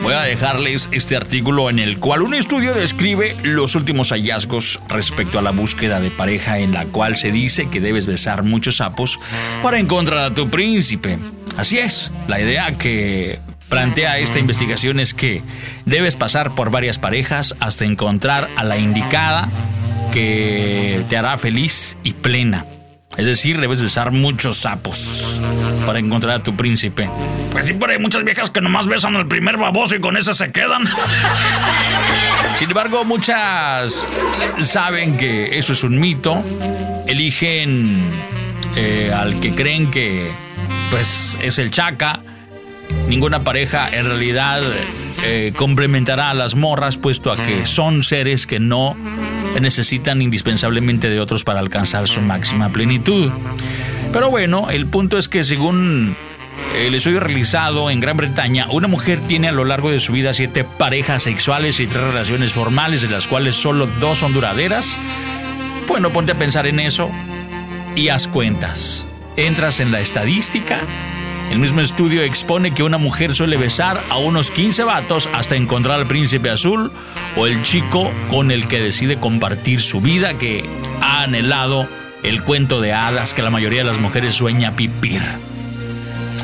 voy 0.02 0.14
a 0.14 0.22
dejarles 0.22 0.88
este 0.90 1.14
artículo 1.14 1.68
en 1.68 1.78
el 1.78 1.98
cual 1.98 2.22
un 2.22 2.32
estudio 2.32 2.72
describe 2.72 3.36
los 3.42 3.74
últimos 3.74 4.08
hallazgos 4.08 4.80
respecto 4.88 5.38
a 5.38 5.42
la 5.42 5.50
búsqueda 5.50 6.00
de 6.00 6.10
pareja 6.10 6.58
en 6.58 6.72
la 6.72 6.86
cual 6.86 7.18
se 7.18 7.30
dice 7.30 7.68
que 7.68 7.82
debes 7.82 8.06
besar 8.06 8.42
muchos 8.42 8.76
sapos 8.76 9.20
para 9.62 9.78
encontrar 9.78 10.20
a 10.20 10.32
tu 10.32 10.48
príncipe. 10.48 11.18
Así 11.58 11.76
es, 11.76 12.10
la 12.26 12.40
idea 12.40 12.78
que 12.78 13.38
plantea 13.68 14.18
esta 14.18 14.38
investigación 14.38 14.98
es 14.98 15.12
que 15.12 15.42
debes 15.84 16.16
pasar 16.16 16.54
por 16.54 16.70
varias 16.70 16.98
parejas 16.98 17.54
hasta 17.60 17.84
encontrar 17.84 18.48
a 18.56 18.64
la 18.64 18.78
indicada 18.78 19.50
que 20.10 21.04
te 21.10 21.18
hará 21.18 21.36
feliz 21.36 21.98
y 22.02 22.14
plena. 22.14 22.64
Es 23.16 23.24
decir, 23.24 23.58
debes 23.60 23.80
besar 23.80 24.12
muchos 24.12 24.58
sapos 24.58 25.40
para 25.86 25.98
encontrar 25.98 26.34
a 26.34 26.42
tu 26.42 26.54
príncipe. 26.54 27.08
Pues 27.50 27.66
sí, 27.66 27.74
pero 27.78 27.92
hay 27.92 27.98
muchas 27.98 28.24
viejas 28.24 28.50
que 28.50 28.60
nomás 28.60 28.86
besan 28.86 29.16
al 29.16 29.26
primer 29.26 29.56
baboso 29.56 29.94
y 29.94 30.00
con 30.00 30.16
ese 30.16 30.34
se 30.34 30.52
quedan. 30.52 30.84
Sin 32.58 32.68
embargo, 32.68 33.04
muchas 33.04 34.06
saben 34.60 35.16
que 35.16 35.58
eso 35.58 35.72
es 35.72 35.82
un 35.82 35.98
mito. 35.98 36.42
Eligen 37.06 38.02
eh, 38.76 39.12
al 39.14 39.40
que 39.40 39.54
creen 39.54 39.90
que 39.90 40.30
pues 40.90 41.38
es 41.42 41.58
el 41.58 41.70
chaca. 41.70 42.20
Ninguna 43.08 43.44
pareja 43.44 43.88
en 43.90 44.04
realidad 44.04 44.60
eh, 45.22 45.52
complementará 45.56 46.30
a 46.30 46.34
las 46.34 46.54
morras, 46.54 46.98
puesto 46.98 47.32
a 47.32 47.36
que 47.36 47.64
son 47.64 48.02
seres 48.02 48.46
que 48.46 48.60
no 48.60 48.96
necesitan 49.60 50.22
indispensablemente 50.22 51.08
de 51.08 51.20
otros 51.20 51.44
para 51.44 51.60
alcanzar 51.60 52.08
su 52.08 52.20
máxima 52.20 52.68
plenitud. 52.70 53.30
Pero 54.12 54.30
bueno, 54.30 54.70
el 54.70 54.86
punto 54.86 55.18
es 55.18 55.28
que 55.28 55.44
según 55.44 56.16
el 56.74 56.94
estudio 56.94 57.20
realizado 57.20 57.90
en 57.90 58.00
Gran 58.00 58.16
Bretaña, 58.16 58.66
una 58.70 58.88
mujer 58.88 59.20
tiene 59.20 59.48
a 59.48 59.52
lo 59.52 59.64
largo 59.64 59.90
de 59.90 60.00
su 60.00 60.12
vida 60.12 60.34
siete 60.34 60.64
parejas 60.64 61.22
sexuales 61.22 61.80
y 61.80 61.86
tres 61.86 62.02
relaciones 62.02 62.52
formales, 62.52 63.02
de 63.02 63.08
las 63.08 63.26
cuales 63.26 63.54
solo 63.54 63.86
dos 64.00 64.18
son 64.18 64.32
duraderas. 64.32 64.96
Bueno, 65.86 66.12
ponte 66.12 66.32
a 66.32 66.38
pensar 66.38 66.66
en 66.66 66.80
eso 66.80 67.10
y 67.94 68.08
haz 68.08 68.28
cuentas. 68.28 69.06
Entras 69.36 69.80
en 69.80 69.92
la 69.92 70.00
estadística. 70.00 70.80
El 71.50 71.60
mismo 71.60 71.80
estudio 71.80 72.22
expone 72.22 72.74
que 72.74 72.82
una 72.82 72.98
mujer 72.98 73.34
suele 73.34 73.56
besar 73.56 74.02
a 74.10 74.16
unos 74.16 74.50
15 74.50 74.82
vatos 74.84 75.28
hasta 75.32 75.56
encontrar 75.56 75.98
al 76.00 76.06
príncipe 76.06 76.50
azul 76.50 76.90
o 77.36 77.46
el 77.46 77.62
chico 77.62 78.10
con 78.30 78.50
el 78.50 78.66
que 78.66 78.80
decide 78.80 79.18
compartir 79.18 79.80
su 79.80 80.00
vida 80.00 80.38
que 80.38 80.68
ha 81.00 81.22
anhelado 81.22 81.88
el 82.22 82.42
cuento 82.42 82.80
de 82.80 82.92
hadas 82.92 83.32
que 83.32 83.42
la 83.42 83.50
mayoría 83.50 83.80
de 83.80 83.90
las 83.90 84.00
mujeres 84.00 84.34
sueña 84.34 84.74
pipir. 84.74 85.22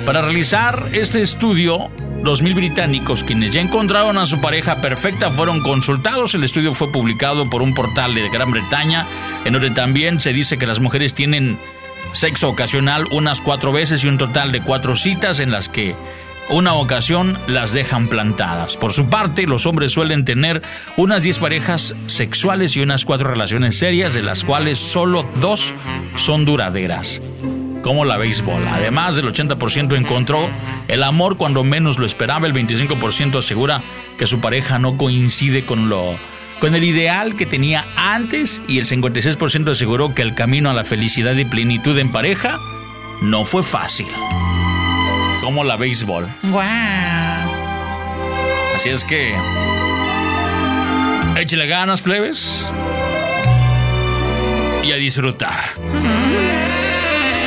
Para 0.06 0.22
realizar 0.22 0.88
este 0.92 1.20
estudio, 1.20 1.90
los 2.22 2.42
mil 2.42 2.54
británicos 2.54 3.24
quienes 3.24 3.52
ya 3.52 3.60
encontraron 3.60 4.18
a 4.18 4.26
su 4.26 4.40
pareja 4.40 4.80
perfecta 4.80 5.30
fueron 5.30 5.62
consultados. 5.62 6.34
El 6.34 6.44
estudio 6.44 6.72
fue 6.72 6.92
publicado 6.92 7.50
por 7.50 7.62
un 7.62 7.74
portal 7.74 8.14
de 8.14 8.28
Gran 8.28 8.52
Bretaña, 8.52 9.06
en 9.44 9.52
donde 9.52 9.70
también 9.70 10.20
se 10.20 10.32
dice 10.32 10.58
que 10.58 10.66
las 10.66 10.80
mujeres 10.80 11.14
tienen 11.14 11.58
sexo 12.12 12.48
ocasional 12.48 13.06
unas 13.10 13.40
cuatro 13.40 13.72
veces 13.72 14.04
y 14.04 14.08
un 14.08 14.18
total 14.18 14.52
de 14.52 14.62
cuatro 14.62 14.96
citas 14.96 15.40
en 15.40 15.50
las 15.50 15.68
que 15.68 15.96
una 16.48 16.74
ocasión 16.74 17.38
las 17.46 17.72
dejan 17.72 18.08
plantadas. 18.08 18.76
Por 18.76 18.92
su 18.92 19.08
parte, 19.08 19.46
los 19.46 19.66
hombres 19.66 19.92
suelen 19.92 20.24
tener 20.24 20.62
unas 20.96 21.22
10 21.22 21.38
parejas 21.38 21.94
sexuales 22.06 22.76
y 22.76 22.80
unas 22.80 23.04
cuatro 23.04 23.30
relaciones 23.30 23.78
serias, 23.78 24.12
de 24.12 24.22
las 24.22 24.44
cuales 24.44 24.78
solo 24.78 25.24
dos 25.40 25.72
son 26.16 26.44
duraderas. 26.44 27.22
Como 27.82 28.04
la 28.04 28.16
béisbol. 28.16 28.62
Además, 28.68 29.18
el 29.18 29.26
80% 29.26 29.96
encontró 29.96 30.48
el 30.88 31.02
amor 31.02 31.36
cuando 31.36 31.64
menos 31.64 31.98
lo 31.98 32.06
esperaba, 32.06 32.46
el 32.46 32.54
25% 32.54 33.38
asegura 33.38 33.80
que 34.18 34.26
su 34.26 34.40
pareja 34.40 34.78
no 34.78 34.96
coincide 34.96 35.64
con 35.64 35.88
lo 35.88 36.14
con 36.62 36.76
el 36.76 36.84
ideal 36.84 37.34
que 37.34 37.44
tenía 37.44 37.84
antes 37.96 38.62
y 38.68 38.78
el 38.78 38.86
56% 38.86 39.72
aseguró 39.72 40.14
que 40.14 40.22
el 40.22 40.36
camino 40.36 40.70
a 40.70 40.72
la 40.72 40.84
felicidad 40.84 41.34
y 41.34 41.44
plenitud 41.44 41.98
en 41.98 42.12
pareja 42.12 42.56
no 43.20 43.44
fue 43.44 43.64
fácil. 43.64 44.06
Como 45.40 45.64
la 45.64 45.74
béisbol. 45.74 46.28
¡Wow! 46.44 46.62
Así 48.76 48.90
es 48.90 49.04
que. 49.04 49.34
Échale 51.36 51.66
ganas, 51.66 52.00
plebes. 52.00 52.64
Y 54.84 54.92
a 54.92 54.96
disfrutar. 54.98 55.64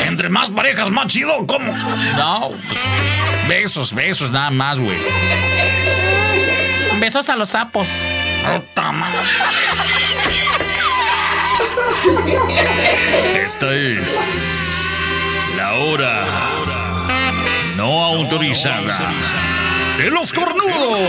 Entre 0.10 0.28
más 0.28 0.50
parejas, 0.50 0.92
más 0.92 1.08
chido, 1.08 1.48
¿cómo? 1.48 1.72
No, 2.18 2.52
pues, 2.68 2.80
besos, 3.48 3.94
besos, 3.94 4.30
nada 4.32 4.50
más, 4.50 4.78
güey. 4.78 4.98
Besos 7.00 7.30
a 7.30 7.38
los 7.38 7.48
sapos. 7.48 7.88
Esta 13.46 13.74
es. 13.74 14.18
La 15.56 15.74
hora. 15.76 16.26
No 17.76 18.04
autorizada. 18.04 19.12
De 19.98 20.10
los 20.12 20.34
cornudos. 20.34 21.02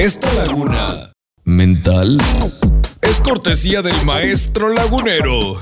Esta 0.00 0.32
laguna 0.32 1.12
mental 1.44 2.18
es 3.02 3.20
cortesía 3.20 3.82
del 3.82 4.02
maestro 4.06 4.72
lagunero. 4.72 5.60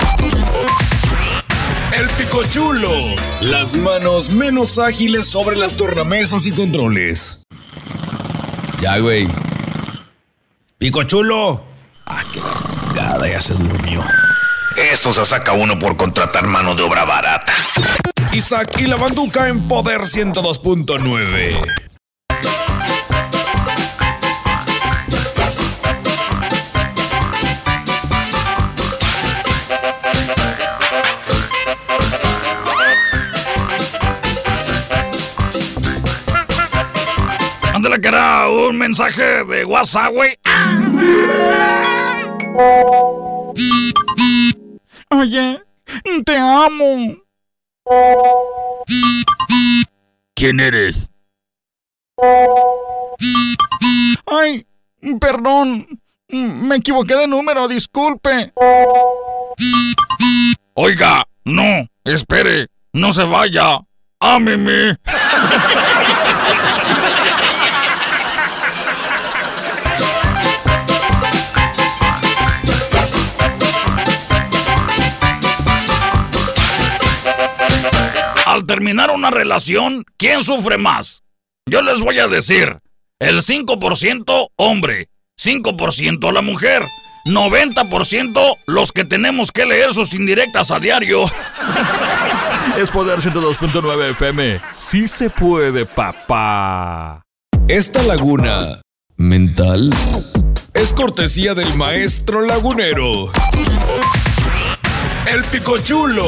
El 1.92 2.08
picochulo. 2.10 2.88
Las 3.40 3.74
manos 3.74 4.30
menos 4.30 4.78
ágiles 4.78 5.26
sobre 5.26 5.56
las 5.56 5.76
tornamesas 5.76 6.46
y 6.46 6.52
controles. 6.52 7.42
Ya, 8.80 8.98
güey. 8.98 9.26
Picochulo. 10.78 11.64
Ah, 12.06 12.22
qué 12.32 12.40
la 12.94 13.28
ya 13.28 13.40
se 13.40 13.54
durmió. 13.54 14.04
Esto 14.76 15.12
se 15.12 15.24
saca 15.24 15.50
uno 15.50 15.80
por 15.80 15.96
contratar 15.96 16.46
mano 16.46 16.76
de 16.76 16.84
obra 16.84 17.04
barata. 17.04 17.54
Isaac 18.32 18.78
y 18.78 18.86
la 18.86 18.94
banduca 18.94 19.48
en 19.48 19.66
Poder 19.66 20.02
102.9. 20.02 21.87
un 38.78 38.80
mensaje 38.80 39.44
de 39.44 39.64
WhatsApp, 39.64 40.12
güey. 40.12 40.38
Oye, 45.10 45.62
te 46.24 46.36
amo. 46.36 47.16
¿Quién 50.34 50.60
eres? 50.60 51.10
Ay, 54.26 54.64
perdón. 55.20 56.00
Me 56.28 56.76
equivoqué 56.76 57.16
de 57.16 57.26
número, 57.26 57.66
disculpe. 57.66 58.52
Oiga, 60.74 61.24
no, 61.44 61.88
espere, 62.04 62.68
no 62.92 63.12
se 63.12 63.24
vaya. 63.24 63.80
Ámeme. 64.20 64.96
terminar 78.88 79.10
una 79.10 79.30
relación, 79.30 80.06
¿quién 80.16 80.42
sufre 80.42 80.78
más? 80.78 81.22
Yo 81.68 81.82
les 81.82 82.00
voy 82.00 82.20
a 82.20 82.26
decir, 82.26 82.78
el 83.18 83.42
5% 83.42 84.48
hombre, 84.56 85.10
5% 85.38 86.32
la 86.32 86.40
mujer, 86.40 86.86
90% 87.26 88.56
los 88.66 88.92
que 88.92 89.04
tenemos 89.04 89.52
que 89.52 89.66
leer 89.66 89.92
sus 89.92 90.14
indirectas 90.14 90.70
a 90.70 90.80
diario. 90.80 91.26
Es 92.78 92.90
Poder 92.90 93.18
102.9 93.18 94.12
FM. 94.12 94.60
Sí 94.72 95.06
se 95.06 95.28
puede, 95.28 95.84
papá. 95.84 97.22
Esta 97.66 98.02
laguna 98.02 98.80
mental 99.18 99.90
es 100.72 100.94
cortesía 100.94 101.54
del 101.54 101.74
maestro 101.74 102.40
lagunero. 102.40 103.32
El 105.30 105.44
picochulo. 105.44 106.24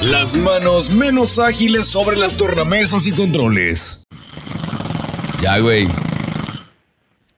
Las 0.00 0.36
manos 0.36 0.90
menos 0.90 1.40
ágiles 1.40 1.88
sobre 1.88 2.16
las 2.16 2.36
tornamesas 2.36 3.04
y 3.06 3.10
controles. 3.10 4.04
Ya, 5.40 5.58
güey. 5.58 5.88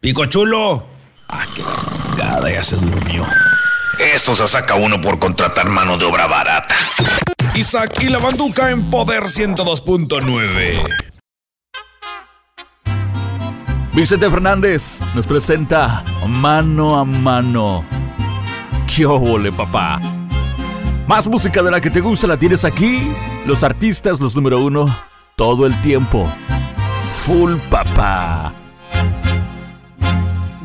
Picochulo. 0.01 0.87
Ah, 1.29 1.47
qué 1.55 1.63
la 1.63 2.53
ya 2.53 2.63
se 2.63 2.77
durmió. 2.77 3.25
Esto 3.99 4.37
se 4.37 4.47
saca 4.47 4.75
uno 4.75 5.01
por 5.01 5.19
contratar 5.19 5.71
mano 5.71 5.97
de 5.97 6.05
obra 6.05 6.27
barata. 6.27 6.75
Isaac 7.55 7.95
y 8.03 8.11
la 8.11 8.19
banduca 8.19 8.71
en 8.71 8.83
Poder 8.91 9.23
102.9. 9.23 10.83
Vicente 13.95 14.31
Fernández 14.31 15.01
nos 15.15 15.27
presenta 15.27 16.05
Mano 16.29 16.99
a 16.99 17.05
Mano. 17.05 17.87
¡Qué 18.87 19.07
óvole, 19.07 19.51
papá! 19.51 19.99
Más 21.07 21.29
música 21.29 21.63
de 21.63 21.71
la 21.71 21.81
que 21.81 21.89
te 21.89 22.01
gusta 22.01 22.27
la 22.27 22.37
tienes 22.37 22.65
aquí. 22.65 23.13
Los 23.47 23.63
artistas, 23.63 24.21
los 24.21 24.35
número 24.35 24.61
uno, 24.61 24.87
todo 25.37 25.65
el 25.65 25.81
tiempo. 25.81 26.29
Full 27.09 27.55
papá. 27.71 28.53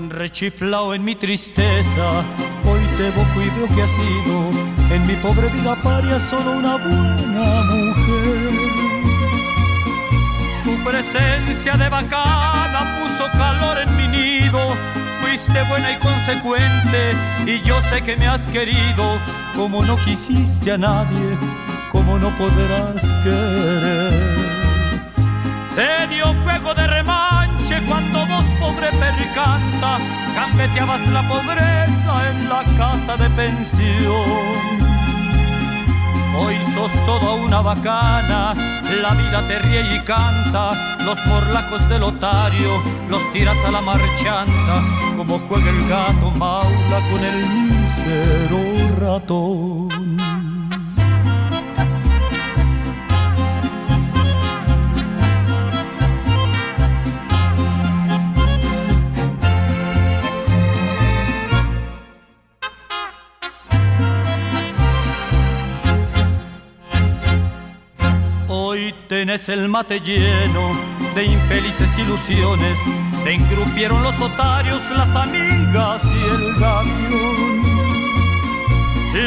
Rechiflao 0.10 0.96
en 0.96 1.04
mi 1.04 1.16
tristeza, 1.16 2.24
hoy 2.66 2.82
te 2.98 3.08
evoco 3.08 3.42
y 3.42 3.50
veo 3.52 3.68
que 3.68 3.82
has 3.84 3.92
sido 3.92 4.50
en 4.92 5.08
mi 5.08 5.16
pobre 5.16 5.48
vida 5.48 5.76
paria 5.82 6.20
solo 6.20 6.52
una 6.54 6.76
buena 6.78 7.62
mujer. 7.64 8.52
Tu 10.66 10.84
presencia 10.84 11.78
de 11.78 11.88
bacana 11.88 13.00
puso 13.00 13.32
calor 13.38 13.78
en 13.80 13.96
mi 13.96 14.08
nido, 14.08 14.60
fuiste 15.32 15.64
buena 15.70 15.94
y 15.94 16.00
consecuente 16.00 17.16
y 17.46 17.62
yo 17.62 17.80
sé 17.84 18.02
que 18.02 18.18
me 18.18 18.28
has 18.28 18.46
querido 18.48 19.18
como 19.56 19.82
no 19.86 19.96
quisiste 19.96 20.74
a 20.74 20.78
nadie, 20.78 21.38
como 21.90 22.20
no 22.20 22.36
podrás 22.36 23.10
querer. 23.24 25.02
Se 25.66 26.08
dio 26.10 26.34
fuego 26.44 26.74
de 26.74 26.86
remanche 26.86 27.82
cuando 27.88 28.26
vos, 28.26 28.46
pobre 28.60 28.90
percanta, 28.92 30.00
gambeteabas 30.36 31.08
la 31.08 31.26
pobreza 31.26 32.30
en 32.32 32.50
la 32.50 32.64
casa 32.78 33.16
de 33.16 33.30
pensión. 33.30 34.91
Hoy 36.38 36.56
sos 36.74 36.92
toda 37.06 37.34
una 37.34 37.62
bacana, 37.62 38.54
la 39.02 39.14
vida 39.14 39.48
te 39.48 39.60
ríe 39.60 39.96
y 39.96 40.00
canta, 40.02 40.74
los 41.06 41.26
morlacos 41.26 41.88
del 41.90 42.04
otario 42.04 42.82
los 43.12 43.32
tiras 43.34 43.58
a 43.66 43.72
la 43.72 43.82
marchanta, 43.82 44.82
como 45.18 45.38
juega 45.40 45.70
el 45.70 45.88
gato 45.90 46.32
maula 46.32 47.00
con 47.12 47.24
el 47.24 47.46
mísero 47.46 48.60
ratón. 48.98 50.01
Tenés 69.22 69.50
el 69.50 69.70
mate 69.70 70.00
lleno 70.00 70.72
de 71.14 71.26
infelices 71.26 71.96
ilusiones, 72.00 72.80
te 73.24 73.34
engrupieron 73.34 74.02
los 74.02 74.20
otarios, 74.20 74.82
las 74.98 75.16
amigas 75.16 76.04
y 76.06 76.24
el 76.24 76.56
gavión. 76.60 77.62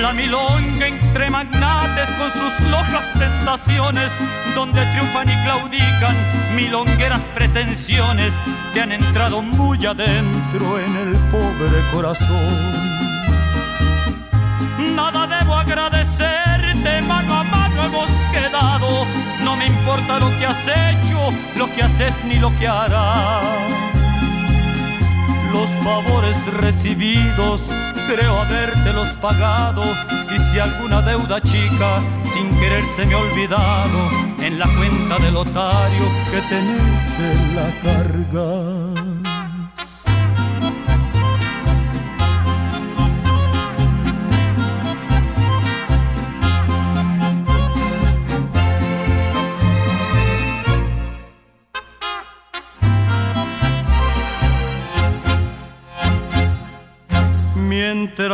La 0.03 0.13
milonga 0.13 0.89
entre 0.89 1.31
magnates 1.31 2.09
con 2.19 2.29
sus 2.33 2.69
lojas 2.71 3.05
tentaciones, 3.17 4.13
donde 4.57 4.85
triunfan 4.85 5.29
y 5.29 5.45
claudican 5.45 6.17
milongueras 6.57 7.21
pretensiones, 7.33 8.35
te 8.73 8.81
han 8.81 8.91
entrado 8.91 9.43
muy 9.43 9.87
adentro 9.87 10.81
en 10.81 10.97
el 10.97 11.17
pobre 11.31 11.81
corazón. 11.93 12.95
Nada 14.97 15.29
debo 15.29 15.55
agradecerte, 15.55 16.15
mano 16.17 16.25
a 16.25 16.33
mano 16.33 16.54
hemos 17.85 18.09
quedado. 18.33 19.07
No 19.43 19.57
me 19.57 19.67
importa 19.67 20.19
lo 20.19 20.31
que 20.39 20.47
has 20.47 20.67
hecho, 20.67 21.19
lo 21.57 21.73
que 21.73 21.83
haces 21.83 22.15
ni 22.25 22.37
lo 22.39 22.55
que 22.57 22.67
harás. 22.67 23.45
Los 25.53 25.71
favores 25.85 26.53
recibidos, 26.55 27.71
creo 28.09 28.41
habértelos 28.41 29.09
pagado. 29.21 29.85
Y 30.35 30.39
si 30.39 30.59
alguna 30.59 31.01
deuda 31.01 31.41
chica, 31.41 32.03
sin 32.25 32.49
querer 32.59 32.85
se 32.97 33.07
me 33.07 33.15
ha 33.15 33.19
olvidado, 33.19 34.11
en 34.41 34.59
la 34.59 34.67
cuenta 34.77 35.19
del 35.19 35.37
otario 35.37 36.05
que 36.31 36.41
tenés 36.49 37.17
en 37.19 37.57
la 37.57 37.71
carga. 37.83 39.14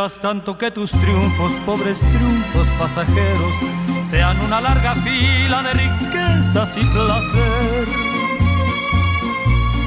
Tanto 0.01 0.57
que 0.57 0.71
tus 0.71 0.91
triunfos, 0.93 1.53
pobres 1.67 2.01
triunfos 2.01 2.67
pasajeros, 2.79 3.57
sean 4.01 4.41
una 4.41 4.59
larga 4.59 4.95
fila 4.95 5.63
de 5.63 5.75
riquezas 5.75 6.75
y 6.79 6.85
placer. 6.87 7.87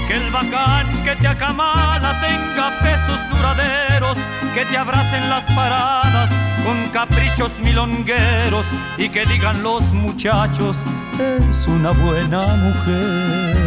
Que 0.08 0.18
el 0.18 0.30
bacán 0.30 1.04
que 1.04 1.16
te 1.16 1.28
acamala 1.28 2.14
tenga 2.22 2.80
pesos 2.82 3.20
duraderos, 3.32 4.16
que 4.54 4.64
te 4.66 4.78
abracen 4.78 5.28
las 5.32 5.46
paradas 5.56 6.30
con 6.64 6.90
caprichos 6.90 7.60
milongueros 7.60 8.68
y 9.00 9.10
que 9.10 9.26
digan 9.26 9.64
los 9.64 9.84
muchachos, 9.94 10.86
es 11.18 11.66
una 11.66 11.90
buena 11.90 12.56
mujer. 12.56 13.58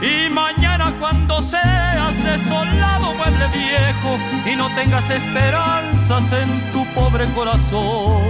Y 0.00 0.30
mañana 0.30 0.94
cuando 1.00 1.42
seas 1.42 2.14
desolado 2.22 3.01
viejo 3.30 4.18
y 4.50 4.56
no 4.56 4.68
tengas 4.74 5.08
esperanzas 5.10 6.24
en 6.32 6.72
tu 6.72 6.84
pobre 6.94 7.26
corazón. 7.34 8.22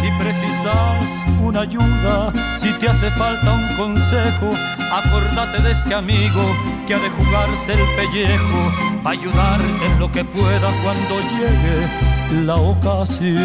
Si 0.00 0.10
precisas 0.22 1.24
una 1.40 1.62
ayuda, 1.62 2.32
si 2.56 2.70
te 2.74 2.88
hace 2.88 3.10
falta 3.12 3.52
un 3.52 3.76
consejo, 3.76 4.52
acordate 4.92 5.62
de 5.62 5.72
este 5.72 5.94
amigo 5.94 6.42
que 6.86 6.94
ha 6.94 6.98
de 6.98 7.10
jugarse 7.10 7.72
el 7.72 7.84
pellejo, 7.96 8.72
para 9.02 9.18
ayudarte 9.18 9.86
en 9.86 9.98
lo 9.98 10.10
que 10.10 10.24
pueda 10.24 10.70
cuando 10.82 11.20
llegue 11.20 12.44
la 12.44 12.56
ocasión. 12.56 13.38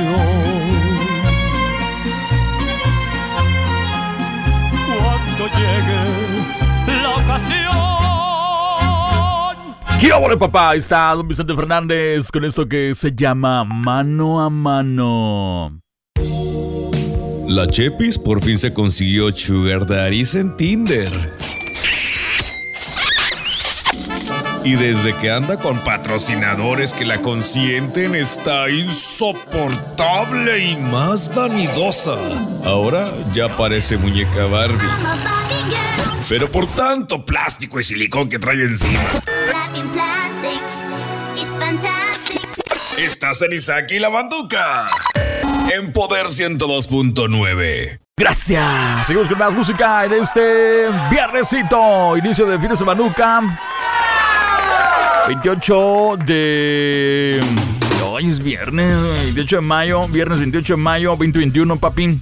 cuando 5.00 5.48
llegue 5.58 7.02
la 7.02 7.10
ocasión. 7.10 7.93
¿Qué 10.04 10.12
hola, 10.12 10.38
papá? 10.38 10.72
Ahí 10.72 10.80
está 10.80 11.12
don 11.13 11.26
Vicente 11.26 11.56
Fernández 11.56 12.30
con 12.30 12.44
esto 12.44 12.68
que 12.68 12.94
se 12.94 13.13
llama 13.16 13.63
Mano 13.63 14.42
a 14.42 14.50
Mano. 14.50 15.80
La 17.48 17.66
Chepis 17.68 18.20
por 18.20 18.42
fin 18.42 18.58
se 18.58 18.74
consiguió 18.74 19.32
Sugar 19.32 19.86
Daddies 19.86 20.36
en 20.36 20.58
Tinder. 20.58 21.10
Y 24.66 24.76
desde 24.76 25.16
que 25.16 25.32
anda 25.32 25.58
con 25.58 25.80
patrocinadores 25.86 26.92
que 26.92 27.06
la 27.06 27.22
consienten 27.22 28.13
está 28.16 28.70
insoportable 28.70 30.66
y 30.66 30.76
más 30.76 31.34
vanidosa. 31.34 32.18
Ahora 32.66 33.10
ya 33.34 33.56
parece 33.56 33.98
muñeca 33.98 34.48
Barbie. 34.48 34.84
Pero 36.28 36.52
por 36.52 36.68
tanto 36.68 37.24
plástico 37.24 37.80
y 37.80 37.86
silicón 37.86 38.28
que 38.28 38.38
trae 38.38 38.63
encima. 38.63 39.00
Estás 42.98 43.42
en 43.42 43.54
Isaac 43.54 43.92
y 43.92 44.00
la 44.00 44.10
Banduca. 44.10 44.88
En 45.74 45.92
Poder 45.92 46.28
102.9. 46.28 48.00
Gracias. 48.18 49.08
Seguimos 49.08 49.30
con 49.30 49.38
más 49.39 49.54
música 49.54 50.06
en 50.06 50.13
este 50.13 50.88
viernesito. 51.10 52.16
Inicio 52.18 52.46
de 52.46 52.60
fin 52.60 52.70
de 52.70 52.78
semanuca. 52.78 53.42
28 55.28 56.18
de. 56.26 57.42
Hoy 58.06 58.28
es 58.28 58.44
viernes, 58.44 58.96
28 59.24 59.56
de 59.56 59.62
mayo, 59.62 60.08
viernes 60.08 60.39
28 60.39 60.74
de 60.74 60.82
mayo, 60.82 61.10
2021, 61.12 61.78
papín. 61.78 62.22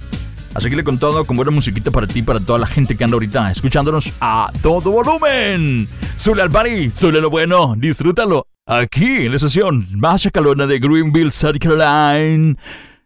A 0.54 0.60
seguirle 0.60 0.84
con 0.84 0.98
todo, 0.98 1.24
con 1.24 1.36
buena 1.36 1.50
musiquita 1.50 1.90
para 1.90 2.06
ti, 2.06 2.22
para 2.22 2.40
toda 2.40 2.58
la 2.58 2.66
gente 2.66 2.94
que 2.94 3.04
anda 3.04 3.14
ahorita 3.14 3.50
escuchándonos 3.50 4.12
a 4.20 4.52
todo 4.60 4.90
volumen. 4.90 5.88
Sule 6.16 6.42
al 6.42 6.50
party, 6.50 6.90
sule 6.90 7.20
lo 7.20 7.30
bueno, 7.30 7.74
disfrútalo. 7.76 8.46
Aquí 8.66 9.24
en 9.24 9.30
la 9.30 9.36
estación 9.36 9.88
más 9.96 10.22
chacalona 10.22 10.66
de 10.66 10.78
Greenville, 10.78 11.30
South 11.30 11.58
Carolina. 11.58 12.56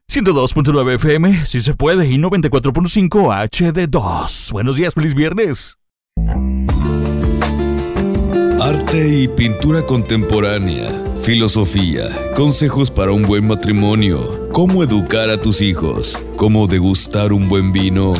102.9 0.08 0.94
FM, 0.94 1.44
si 1.46 1.60
se 1.60 1.74
puede, 1.74 2.06
y 2.06 2.16
94.5 2.16 3.10
HD2. 3.50 4.52
Buenos 4.52 4.76
días, 4.76 4.94
feliz 4.94 5.14
viernes. 5.14 5.78
Arte 8.60 9.22
y 9.22 9.28
pintura 9.28 9.82
contemporánea, 9.84 10.88
filosofía, 11.26 12.08
consejos 12.36 12.88
para 12.88 13.10
un 13.10 13.22
buen 13.22 13.48
matrimonio, 13.48 14.48
cómo 14.52 14.84
educar 14.84 15.28
a 15.28 15.40
tus 15.40 15.60
hijos, 15.60 16.16
cómo 16.36 16.68
degustar 16.68 17.32
un 17.32 17.48
buen 17.48 17.72
vino. 17.72 18.14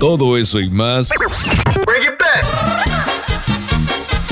Todo 0.00 0.36
eso 0.36 0.58
y 0.58 0.68
más. 0.68 1.10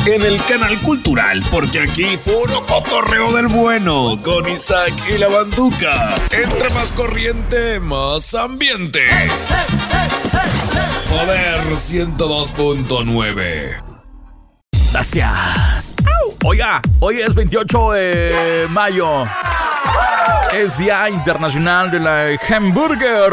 En 0.06 0.22
el 0.22 0.42
canal 0.48 0.76
cultural, 0.80 1.40
porque 1.52 1.78
aquí 1.78 2.18
puro 2.24 2.66
cotorreo 2.66 3.32
del 3.32 3.46
bueno, 3.46 4.18
con 4.24 4.48
Isaac 4.48 4.92
y 5.14 5.18
la 5.18 5.28
banduca. 5.28 6.16
Entre 6.32 6.70
más 6.70 6.90
corriente, 6.90 7.78
más 7.78 8.34
ambiente. 8.34 9.02
Poder 11.08 11.60
102.9. 11.76 13.82
Gracias. 14.90 15.94
Oiga, 16.44 16.80
hoy 17.00 17.20
es 17.20 17.34
28 17.34 17.92
de 17.92 18.66
mayo. 18.70 19.24
Es 20.52 20.78
Día 20.78 21.10
Internacional 21.10 21.90
de 21.90 21.98
la 21.98 22.38
Hamburger. 22.48 23.32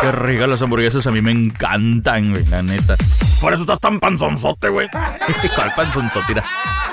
Qué 0.00 0.12
ricas 0.12 0.48
las 0.48 0.62
hamburguesas, 0.62 1.06
a 1.08 1.10
mí 1.10 1.20
me 1.20 1.32
encantan, 1.32 2.30
güey, 2.30 2.46
la 2.46 2.62
neta. 2.62 2.94
Por 3.40 3.52
eso 3.52 3.62
estás 3.62 3.80
tan 3.80 3.98
panzonzote, 3.98 4.68
güey. 4.68 4.88
¿Cuál 5.54 5.74
panzonzote? 5.74 6.26
Mira, 6.28 6.44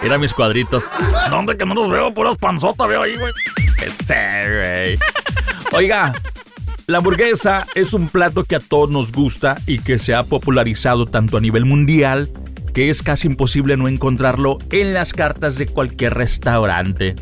mira 0.01 0.17
mis 0.17 0.33
cuadritos. 0.33 0.85
¿Dónde 1.29 1.55
que 1.55 1.65
no 1.65 1.75
los 1.75 1.89
veo? 1.89 2.11
Puras 2.13 2.35
panzotas 2.37 2.87
veo 2.87 3.03
ahí, 3.03 3.15
güey. 3.17 3.31
Ese, 3.85 4.15
güey. 4.49 4.99
Oiga, 5.71 6.13
la 6.87 6.97
hamburguesa 6.97 7.65
es 7.75 7.93
un 7.93 8.09
plato 8.09 8.43
que 8.43 8.55
a 8.55 8.59
todos 8.59 8.89
nos 8.89 9.11
gusta 9.11 9.57
y 9.67 9.79
que 9.79 9.99
se 9.99 10.15
ha 10.15 10.23
popularizado 10.23 11.05
tanto 11.05 11.37
a 11.37 11.41
nivel 11.41 11.65
mundial 11.65 12.31
que 12.75 12.89
es 12.89 13.01
casi 13.01 13.29
imposible 13.29 13.77
no 13.77 13.87
encontrarlo 13.87 14.57
en 14.69 14.93
las 14.93 15.13
cartas 15.13 15.57
de 15.57 15.65
cualquier 15.65 16.13
restaurante. 16.13 17.15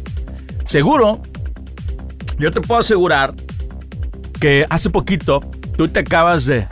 Seguro, 0.66 1.22
yo 2.40 2.50
te 2.50 2.60
puedo 2.60 2.80
asegurar 2.80 3.36
que 4.40 4.66
hace 4.68 4.90
poquito 4.90 5.42
tú 5.78 5.88
te 5.90 6.00
acabas 6.00 6.48
de 6.48 6.68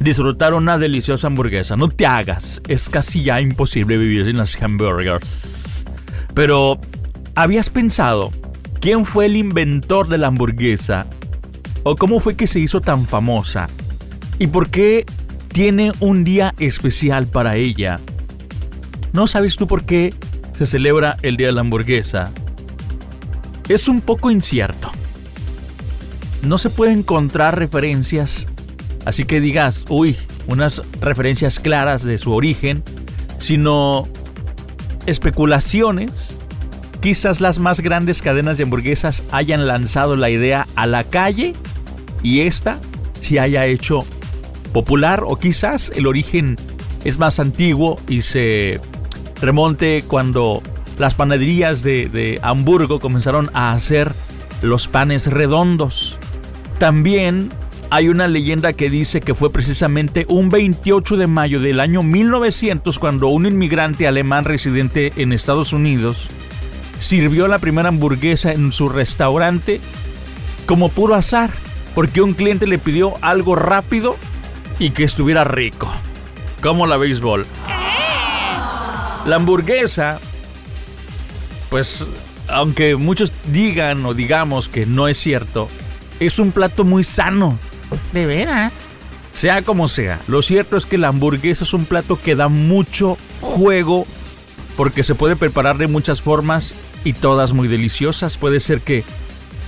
disfrutar 0.00 0.54
una 0.54 0.76
deliciosa 0.76 1.28
hamburguesa. 1.28 1.76
No 1.76 1.88
te 1.88 2.04
hagas, 2.04 2.60
es 2.66 2.88
casi 2.88 3.22
ya 3.22 3.40
imposible 3.40 3.96
vivir 3.96 4.24
sin 4.24 4.38
las 4.38 4.60
hamburgers. 4.60 5.84
Pero, 6.34 6.80
¿habías 7.36 7.70
pensado 7.70 8.32
quién 8.80 9.04
fue 9.04 9.26
el 9.26 9.36
inventor 9.36 10.08
de 10.08 10.18
la 10.18 10.26
hamburguesa? 10.26 11.06
¿O 11.84 11.94
cómo 11.94 12.18
fue 12.18 12.34
que 12.34 12.48
se 12.48 12.58
hizo 12.58 12.80
tan 12.80 13.06
famosa? 13.06 13.68
¿Y 14.40 14.48
por 14.48 14.68
qué 14.68 15.06
tiene 15.52 15.92
un 16.00 16.24
día 16.24 16.56
especial 16.58 17.28
para 17.28 17.54
ella? 17.54 18.00
¿No 19.16 19.26
sabes 19.26 19.56
tú 19.56 19.66
por 19.66 19.86
qué 19.86 20.12
se 20.58 20.66
celebra 20.66 21.16
el 21.22 21.38
Día 21.38 21.46
de 21.46 21.54
la 21.54 21.62
Hamburguesa? 21.62 22.32
Es 23.66 23.88
un 23.88 24.02
poco 24.02 24.30
incierto. 24.30 24.92
No 26.42 26.58
se 26.58 26.68
puede 26.68 26.92
encontrar 26.92 27.58
referencias, 27.58 28.46
así 29.06 29.24
que 29.24 29.40
digas, 29.40 29.86
uy, 29.88 30.18
unas 30.48 30.82
referencias 31.00 31.60
claras 31.60 32.04
de 32.04 32.18
su 32.18 32.34
origen, 32.34 32.82
sino 33.38 34.06
especulaciones. 35.06 36.36
Quizás 37.00 37.40
las 37.40 37.58
más 37.58 37.80
grandes 37.80 38.20
cadenas 38.20 38.58
de 38.58 38.64
hamburguesas 38.64 39.24
hayan 39.32 39.66
lanzado 39.66 40.16
la 40.16 40.28
idea 40.28 40.66
a 40.76 40.86
la 40.86 41.04
calle 41.04 41.54
y 42.22 42.40
esta 42.42 42.78
se 43.20 43.40
haya 43.40 43.64
hecho 43.64 44.04
popular 44.74 45.22
o 45.26 45.36
quizás 45.36 45.90
el 45.94 46.06
origen 46.06 46.56
es 47.02 47.18
más 47.18 47.40
antiguo 47.40 47.98
y 48.08 48.20
se 48.20 48.78
remonte 49.40 50.04
cuando 50.06 50.62
las 50.98 51.14
panaderías 51.14 51.82
de, 51.82 52.08
de, 52.08 52.38
Hamburgo 52.42 52.98
comenzaron 53.00 53.50
a 53.54 53.72
hacer 53.72 54.12
los 54.62 54.88
panes 54.88 55.26
redondos. 55.26 56.18
También 56.78 57.50
hay 57.90 58.08
una 58.08 58.28
leyenda 58.28 58.72
que 58.72 58.90
dice 58.90 59.20
que 59.20 59.34
fue 59.34 59.50
precisamente 59.50 60.26
un 60.28 60.48
28 60.48 61.16
de 61.16 61.26
mayo 61.26 61.60
del 61.60 61.80
año 61.80 62.02
1900 62.02 62.98
cuando 62.98 63.28
un 63.28 63.46
inmigrante 63.46 64.06
alemán 64.06 64.44
residente 64.44 65.12
en 65.16 65.32
Estados 65.32 65.72
Unidos 65.72 66.28
sirvió 66.98 67.48
la 67.48 67.58
primera 67.58 67.88
hamburguesa 67.88 68.52
en 68.52 68.72
su 68.72 68.88
restaurante 68.88 69.80
como 70.66 70.88
puro 70.88 71.14
azar, 71.14 71.50
porque 71.94 72.22
un 72.22 72.34
cliente 72.34 72.66
le 72.66 72.78
pidió 72.78 73.14
algo 73.20 73.54
rápido 73.54 74.16
y 74.78 74.90
que 74.90 75.04
estuviera 75.04 75.44
rico, 75.44 75.88
como 76.60 76.86
la 76.86 76.96
béisbol. 76.96 77.46
La 79.26 79.36
hamburguesa, 79.36 80.20
pues, 81.68 82.06
aunque 82.48 82.96
muchos 82.96 83.32
digan 83.52 84.06
o 84.06 84.14
digamos 84.14 84.68
que 84.68 84.86
no 84.86 85.08
es 85.08 85.18
cierto, 85.18 85.68
es 86.20 86.38
un 86.38 86.52
plato 86.52 86.84
muy 86.84 87.04
sano. 87.04 87.58
De 88.12 88.26
veras. 88.26 88.72
Sea 89.32 89.62
como 89.62 89.88
sea, 89.88 90.20
lo 90.28 90.40
cierto 90.40 90.76
es 90.76 90.86
que 90.86 90.96
la 90.96 91.08
hamburguesa 91.08 91.64
es 91.64 91.74
un 91.74 91.84
plato 91.84 92.18
que 92.18 92.36
da 92.36 92.48
mucho 92.48 93.18
juego 93.40 94.06
porque 94.76 95.02
se 95.02 95.14
puede 95.14 95.36
preparar 95.36 95.76
de 95.76 95.88
muchas 95.88 96.22
formas 96.22 96.74
y 97.04 97.12
todas 97.12 97.52
muy 97.52 97.68
deliciosas. 97.68 98.38
Puede 98.38 98.60
ser 98.60 98.80
que 98.80 99.04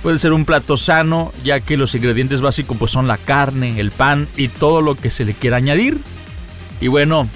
Puede 0.01 0.17
ser 0.17 0.31
un 0.31 0.45
plato 0.45 0.77
sano, 0.77 1.33
ya 1.43 1.59
que 1.59 1.75
los 1.75 1.93
ingredientes 1.93 2.39
básicos 2.39 2.77
pues, 2.77 2.91
son 2.91 3.07
la 3.07 3.17
carne, 3.17 3.79
el 3.81 3.91
pan 3.91 4.29
y 4.37 4.47
todo 4.47 4.81
lo 4.81 4.95
que 4.95 5.09
se 5.09 5.25
le 5.25 5.33
quiera 5.33 5.57
añadir. 5.57 5.97
Y 6.79 6.87
bueno, 6.87 7.27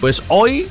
pues 0.00 0.22
hoy 0.28 0.66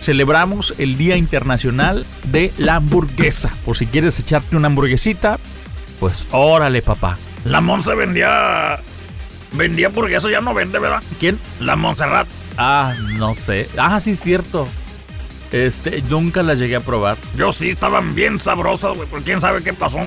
celebramos 0.00 0.74
el 0.78 0.96
Día 0.96 1.16
Internacional 1.16 2.06
de 2.24 2.52
la 2.58 2.76
Hamburguesa. 2.76 3.52
Por 3.64 3.76
si 3.76 3.86
quieres 3.86 4.18
echarte 4.18 4.56
una 4.56 4.68
hamburguesita, 4.68 5.38
pues 6.00 6.26
órale, 6.30 6.82
papá. 6.82 7.18
La 7.44 7.60
Monse 7.60 7.94
vendía. 7.94 8.80
Vendía 9.52 9.86
hamburguesa, 9.86 10.30
ya 10.30 10.40
no 10.40 10.52
vende, 10.52 10.78
¿verdad? 10.78 11.02
¿Quién? 11.18 11.38
La 11.60 11.74
Montserrat. 11.74 12.26
Ah, 12.58 12.94
no 13.14 13.34
sé. 13.34 13.68
Ah, 13.78 13.98
sí, 13.98 14.14
cierto. 14.14 14.68
Este, 15.52 16.02
nunca 16.02 16.42
las 16.42 16.58
llegué 16.58 16.76
a 16.76 16.80
probar. 16.80 17.16
Yo 17.36 17.52
sí, 17.52 17.70
estaban 17.70 18.14
bien 18.14 18.38
sabrosas, 18.38 18.94
güey, 18.94 19.08
pero 19.10 19.22
quién 19.22 19.40
sabe 19.40 19.62
qué 19.62 19.72
pasó. 19.72 20.00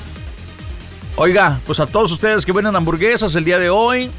Oiga, 1.16 1.60
pues 1.66 1.80
a 1.80 1.88
todos 1.88 2.12
ustedes 2.12 2.46
que 2.46 2.52
venden 2.52 2.76
hamburguesas 2.76 3.36
el 3.36 3.44
día 3.44 3.58
de 3.58 3.70
hoy, 3.70 4.12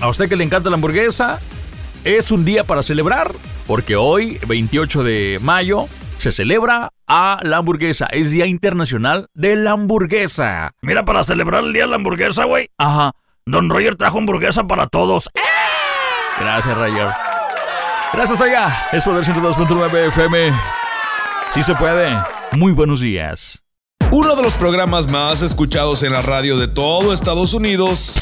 a 0.00 0.08
usted 0.08 0.28
que 0.28 0.36
le 0.36 0.44
encanta 0.44 0.68
la 0.68 0.74
hamburguesa, 0.74 1.40
es 2.04 2.30
un 2.30 2.44
día 2.44 2.64
para 2.64 2.82
celebrar, 2.82 3.32
porque 3.66 3.96
hoy, 3.96 4.38
28 4.46 5.04
de 5.04 5.38
mayo, 5.40 5.86
se 6.18 6.32
celebra 6.32 6.90
a 7.06 7.38
la 7.42 7.58
hamburguesa. 7.58 8.06
Es 8.06 8.30
Día 8.30 8.46
Internacional 8.46 9.28
de 9.34 9.56
la 9.56 9.72
Hamburguesa. 9.72 10.72
Mira, 10.82 11.04
para 11.04 11.24
celebrar 11.24 11.64
el 11.64 11.72
Día 11.72 11.82
de 11.82 11.88
la 11.88 11.96
Hamburguesa, 11.96 12.44
güey. 12.44 12.68
Ajá. 12.78 13.12
Don 13.44 13.68
Roger 13.68 13.96
trajo 13.96 14.18
hamburguesa 14.18 14.64
para 14.64 14.86
todos. 14.86 15.28
Gracias, 16.38 16.76
Roger. 16.76 17.08
Gracias, 18.12 18.40
allá. 18.40 18.88
Es 18.92 19.04
Poder 19.04 19.24
102.9 19.24 20.08
FM. 20.08 20.52
Sí 21.52 21.62
se 21.62 21.74
puede. 21.74 22.16
Muy 22.52 22.72
buenos 22.72 23.00
días. 23.00 23.62
Uno 24.10 24.36
de 24.36 24.42
los 24.42 24.52
programas 24.54 25.08
más 25.08 25.42
escuchados 25.42 26.02
en 26.02 26.12
la 26.12 26.22
radio 26.22 26.58
de 26.58 26.68
todo 26.68 27.12
Estados 27.12 27.54
Unidos 27.54 28.14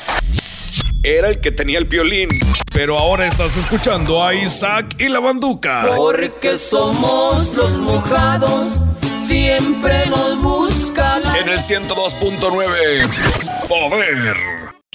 era 1.03 1.29
el 1.29 1.41
que 1.41 1.51
tenía 1.51 1.79
el 1.79 1.87
violín. 1.87 2.29
Pero 2.73 2.99
ahora 2.99 3.27
estás 3.27 3.57
escuchando 3.57 4.25
a 4.25 4.35
Isaac 4.35 4.95
y 4.99 5.09
la 5.09 5.21
banduca. 5.21 5.87
Porque 5.97 6.59
somos 6.59 7.55
los 7.55 7.73
mojados, 7.79 8.81
siempre 9.27 10.07
nos 10.07 10.41
buscan. 10.41 11.23
En 11.37 11.49
el 11.49 11.59
102.9. 11.59 13.69
Poder. 13.69 14.37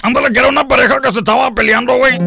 Ándale, 0.02 0.30
que 0.30 0.38
era 0.38 0.48
una 0.48 0.68
pareja 0.68 1.00
que 1.00 1.10
se 1.10 1.18
estaba 1.18 1.52
peleando, 1.54 1.96
güey. 1.96 2.18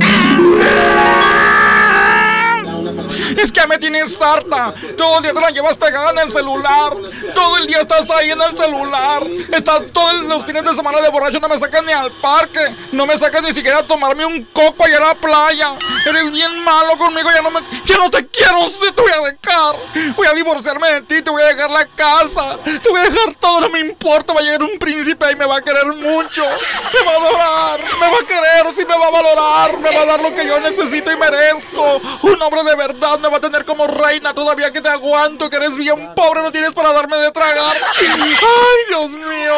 Es 3.42 3.54
que 3.54 3.66
me 3.68 3.78
tienes 3.78 4.22
harta. 4.22 4.74
Todo 4.98 5.18
el 5.18 5.24
día 5.24 5.34
te 5.34 5.40
la 5.40 5.50
llevas 5.50 5.78
pegada 5.78 6.12
en 6.12 6.20
el 6.20 6.32
celular. 6.32 6.94
Todo 7.34 7.56
el 7.56 7.68
día 7.68 7.80
estás 7.80 8.10
ahí 8.10 8.32
en 8.32 8.42
el 8.42 8.58
celular. 8.58 9.26
Estás 9.54 9.94
todos 9.94 10.26
los 10.26 10.46
fines 10.46 10.64
de 10.64 10.74
semana 10.74 11.00
de 11.00 11.08
borracho. 11.08 11.40
No 11.40 11.48
me 11.48 11.58
sacas 11.58 11.82
ni 11.86 11.94
al 11.94 12.12
parque. 12.12 12.60
No 12.92 13.06
me 13.06 13.18
sacas 13.18 13.42
ni 13.42 13.54
siquiera 13.54 13.78
a 13.78 13.84
tomarme 13.84 14.26
un 14.26 14.44
coco 14.44 14.84
allá 14.84 14.98
a 14.98 15.00
la 15.00 15.16
playa. 15.16 15.74
Eres 16.06 16.32
bien 16.34 16.64
malo 16.66 16.98
conmigo. 16.98 17.30
Ya 17.34 17.42
no 17.42 17.50
me. 17.50 17.62
Ya 17.86 17.98
no 17.98 18.12
te 18.12 18.28
quiero. 18.28 18.58
Te 18.94 19.02
voy 19.02 19.12
a 19.12 19.32
dejar. 19.32 19.76
Voy 20.18 20.28
a 20.28 20.34
divorciarme 20.34 20.92
de 20.96 21.02
ti. 21.04 21.22
Te 21.22 21.30
voy 21.30 21.42
a 21.42 21.46
dejar 21.46 21.70
la 21.70 21.86
casa. 21.86 22.58
Te 22.64 22.90
voy 22.90 23.00
a 23.00 23.04
dejar 23.04 23.36
todo. 23.36 23.62
No 23.62 23.70
me 23.70 23.80
importa. 23.80 24.34
Va 24.34 24.42
a 24.42 24.44
llegar 24.44 24.64
un 24.64 24.78
príncipe 24.78 25.32
y 25.32 25.36
me 25.38 25.46
va 25.46 25.58
a 25.58 25.62
querer 25.62 25.88
mucho. 25.88 26.44
Me 26.44 27.06
va 27.06 27.14
a 27.14 27.16
adorar. 27.16 27.80
Me 28.02 28.12
va 28.12 28.18
a 28.18 28.28
querer. 28.28 28.76
Sí, 28.76 28.84
me 28.86 28.98
va 28.98 29.08
a 29.08 29.12
valorar. 29.12 29.78
Me 29.80 29.96
va 29.96 30.02
a 30.02 30.06
dar 30.06 30.22
lo 30.22 30.36
que 30.36 30.46
yo 30.46 30.60
necesito 30.60 31.10
y 31.10 31.16
merezco. 31.16 32.02
Un 32.24 32.42
hombre 32.42 32.66
de 32.66 32.76
verdad 32.76 33.18
me 33.20 33.29
va 33.30 33.38
a 33.38 33.42
tener 33.42 33.66
como 33.66 33.88
reina 33.88 34.34
todavía 34.34 34.72
que 34.72 34.82
te 34.82 34.90
aguanto, 34.90 35.50
que 35.50 35.58
eres 35.58 35.76
bien 35.76 36.14
pobre, 36.16 36.42
no 36.42 36.52
tienes 36.52 36.72
para 36.74 36.92
darme 36.94 37.18
de 37.18 37.32
tragar. 37.32 37.76
Ay, 37.98 38.80
Dios 38.88 39.12
mío, 39.12 39.56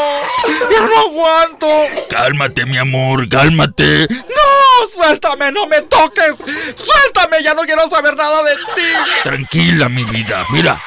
ya 0.71 0.81
no 0.81 0.99
aguanto. 0.99 1.67
Cálmate, 2.09 2.65
mi 2.65 2.77
amor, 2.77 3.27
cálmate. 3.29 4.07
No, 4.09 4.89
suéltame, 4.93 5.51
no 5.51 5.67
me 5.67 5.81
toques. 5.81 6.35
Suéltame, 6.75 7.43
ya 7.43 7.53
no 7.53 7.63
quiero 7.63 7.89
saber 7.89 8.15
nada 8.15 8.43
de 8.43 8.55
ti. 8.55 8.87
Tranquila, 9.23 9.89
mi 9.89 10.03
vida. 10.03 10.45
Mira, 10.51 10.81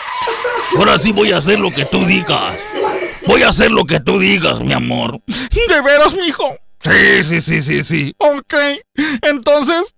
ahora 0.76 0.98
sí 0.98 1.12
voy 1.12 1.32
a 1.32 1.38
hacer 1.38 1.58
lo 1.58 1.70
que 1.72 1.84
tú 1.84 2.04
digas. 2.04 2.64
Voy 3.26 3.42
a 3.42 3.48
hacer 3.48 3.70
lo 3.70 3.84
que 3.84 4.00
tú 4.00 4.18
digas, 4.18 4.60
mi 4.60 4.72
amor. 4.72 5.20
¿De 5.26 5.80
veras, 5.80 6.14
mijo? 6.14 6.56
Sí, 6.80 7.24
sí, 7.24 7.40
sí, 7.40 7.62
sí, 7.62 7.82
sí. 7.82 8.14
Ok, 8.18 8.54
entonces 9.22 9.93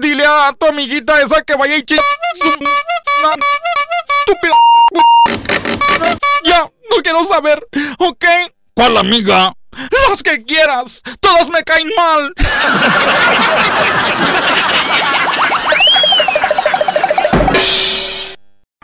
Dile 0.00 0.24
a 0.26 0.54
tu 0.58 0.66
amiguita 0.66 1.20
esa 1.22 1.42
que 1.42 1.54
vaya 1.54 1.76
y 1.76 1.82
ch... 1.82 1.94
Estúpida. 4.20 4.54
Ya, 6.44 6.70
no 6.90 6.96
quiero 7.02 7.24
saber, 7.24 7.66
¿ok? 7.98 8.24
¿Cuál 8.74 8.96
amiga? 8.98 9.52
Las 10.08 10.22
que 10.22 10.44
quieras. 10.44 11.02
Todas 11.20 11.48
me 11.48 11.62
caen 11.62 11.88
mal. 11.96 12.32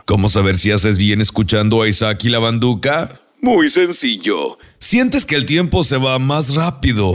¿Cómo 0.04 0.28
saber 0.28 0.56
si 0.58 0.70
haces 0.72 0.98
bien 0.98 1.20
escuchando 1.20 1.82
a 1.82 1.88
Isaac 1.88 2.24
y 2.24 2.28
la 2.28 2.38
banduca? 2.38 3.20
Muy 3.40 3.68
sencillo. 3.68 4.58
Sientes 4.78 5.24
que 5.24 5.37
el 5.37 5.46
tiempo 5.46 5.85
se 5.85 5.96
va 5.96 6.18
más 6.18 6.54
rápido. 6.54 7.12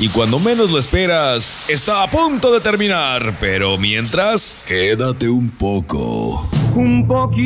Y 0.00 0.08
cuando 0.08 0.38
menos 0.38 0.70
lo 0.70 0.78
esperas, 0.78 1.68
está 1.68 2.02
a 2.02 2.08
punto 2.08 2.50
de 2.54 2.60
terminar. 2.60 3.34
Pero 3.38 3.76
mientras, 3.76 4.56
quédate 4.66 5.28
un 5.28 5.50
poco. 5.50 6.48
Un 6.74 7.06
poquito 7.06 7.44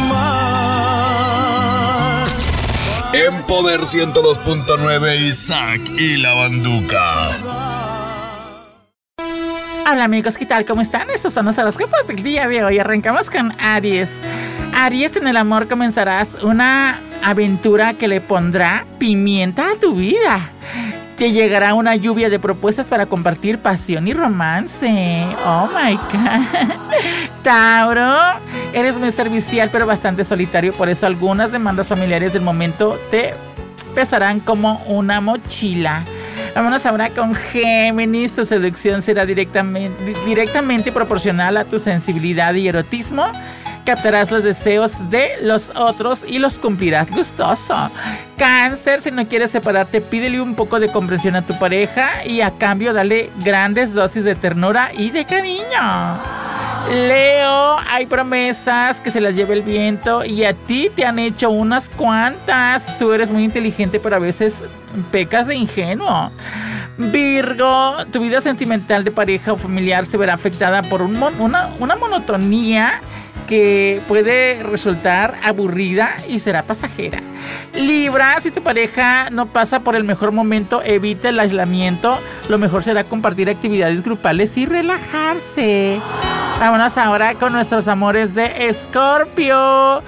más. 0.00 1.08
En 3.12 3.40
Poder 3.44 3.82
102.9 3.82 5.28
Isaac 5.28 5.80
y 5.96 6.16
la 6.16 6.34
Banduca. 6.34 7.30
Hola 9.88 10.02
amigos, 10.02 10.36
¿qué 10.36 10.46
tal? 10.46 10.64
¿Cómo 10.64 10.80
están? 10.80 11.08
Estos 11.10 11.34
son 11.34 11.46
los 11.46 11.56
horóscopos 11.56 12.04
del 12.08 12.24
día 12.24 12.48
de 12.48 12.64
hoy. 12.64 12.80
Arrancamos 12.80 13.30
con 13.30 13.52
Aries. 13.60 14.10
Aries, 14.74 15.14
en 15.14 15.28
el 15.28 15.36
amor 15.36 15.68
comenzarás 15.68 16.34
una 16.42 17.00
aventura 17.24 17.94
que 17.94 18.08
le 18.08 18.20
pondrá 18.20 18.86
pimienta 18.98 19.70
a 19.70 19.76
tu 19.76 19.96
vida. 19.96 20.50
Te 21.16 21.32
llegará 21.32 21.74
una 21.74 21.94
lluvia 21.94 22.28
de 22.28 22.38
propuestas 22.38 22.86
para 22.86 23.06
compartir 23.06 23.58
pasión 23.58 24.08
y 24.08 24.12
romance. 24.12 25.24
Oh 25.46 25.68
my 25.68 25.94
God. 25.94 26.74
Tauro, 27.42 28.40
eres 28.72 28.98
muy 28.98 29.12
servicial 29.12 29.70
pero 29.70 29.86
bastante 29.86 30.24
solitario, 30.24 30.72
por 30.72 30.88
eso 30.88 31.06
algunas 31.06 31.52
demandas 31.52 31.86
familiares 31.86 32.32
del 32.32 32.42
momento 32.42 32.98
te 33.10 33.34
pesarán 33.94 34.40
como 34.40 34.82
una 34.86 35.20
mochila. 35.20 36.04
Vámonos 36.54 36.84
ahora 36.86 37.10
con 37.10 37.34
Géminis. 37.34 38.32
Tu 38.32 38.44
seducción 38.44 39.02
será 39.02 39.26
directamente, 39.26 40.14
directamente 40.24 40.92
proporcional 40.92 41.56
a 41.56 41.64
tu 41.64 41.78
sensibilidad 41.78 42.54
y 42.54 42.68
erotismo 42.68 43.26
captarás 43.84 44.30
los 44.30 44.42
deseos 44.42 45.10
de 45.10 45.32
los 45.42 45.70
otros 45.74 46.24
y 46.26 46.38
los 46.38 46.58
cumplirás 46.58 47.10
gustoso. 47.10 47.90
Cáncer, 48.36 49.00
si 49.00 49.10
no 49.10 49.26
quieres 49.28 49.50
separarte, 49.50 50.00
pídele 50.00 50.40
un 50.40 50.54
poco 50.54 50.80
de 50.80 50.90
comprensión 50.90 51.36
a 51.36 51.42
tu 51.42 51.58
pareja 51.58 52.24
y 52.26 52.40
a 52.40 52.56
cambio 52.58 52.92
dale 52.92 53.30
grandes 53.44 53.94
dosis 53.94 54.24
de 54.24 54.34
ternura 54.34 54.90
y 54.96 55.10
de 55.10 55.24
cariño. 55.24 56.20
Leo, 56.90 57.76
hay 57.90 58.06
promesas 58.06 59.00
que 59.00 59.10
se 59.10 59.20
las 59.20 59.34
lleve 59.36 59.54
el 59.54 59.62
viento 59.62 60.24
y 60.24 60.44
a 60.44 60.52
ti 60.52 60.90
te 60.94 61.06
han 61.06 61.18
hecho 61.18 61.50
unas 61.50 61.88
cuantas. 61.88 62.98
Tú 62.98 63.12
eres 63.12 63.30
muy 63.30 63.44
inteligente, 63.44 64.00
pero 64.00 64.16
a 64.16 64.18
veces 64.18 64.64
pecas 65.10 65.46
de 65.46 65.56
ingenuo. 65.56 66.30
Virgo, 66.98 67.96
tu 68.12 68.20
vida 68.20 68.40
sentimental 68.40 69.02
de 69.02 69.10
pareja 69.10 69.52
o 69.52 69.56
familiar 69.56 70.06
se 70.06 70.16
verá 70.16 70.34
afectada 70.34 70.82
por 70.82 71.02
una, 71.02 71.70
una 71.78 71.96
monotonía 71.96 73.00
que 73.46 74.02
puede 74.08 74.62
resultar 74.62 75.38
aburrida 75.42 76.10
y 76.28 76.38
será 76.38 76.62
pasajera. 76.62 77.20
Libra, 77.74 78.40
si 78.40 78.50
tu 78.50 78.62
pareja 78.62 79.30
no 79.30 79.46
pasa 79.46 79.80
por 79.80 79.96
el 79.96 80.04
mejor 80.04 80.32
momento, 80.32 80.82
evita 80.82 81.28
el 81.28 81.40
aislamiento. 81.40 82.18
Lo 82.48 82.58
mejor 82.58 82.84
será 82.84 83.04
compartir 83.04 83.50
actividades 83.50 84.02
grupales 84.02 84.56
y 84.56 84.66
relajarse. 84.66 86.00
Vámonos 86.60 86.96
ahora 86.98 87.34
con 87.34 87.52
nuestros 87.52 87.88
amores 87.88 88.34
de 88.34 88.68
Escorpio. 88.68 90.02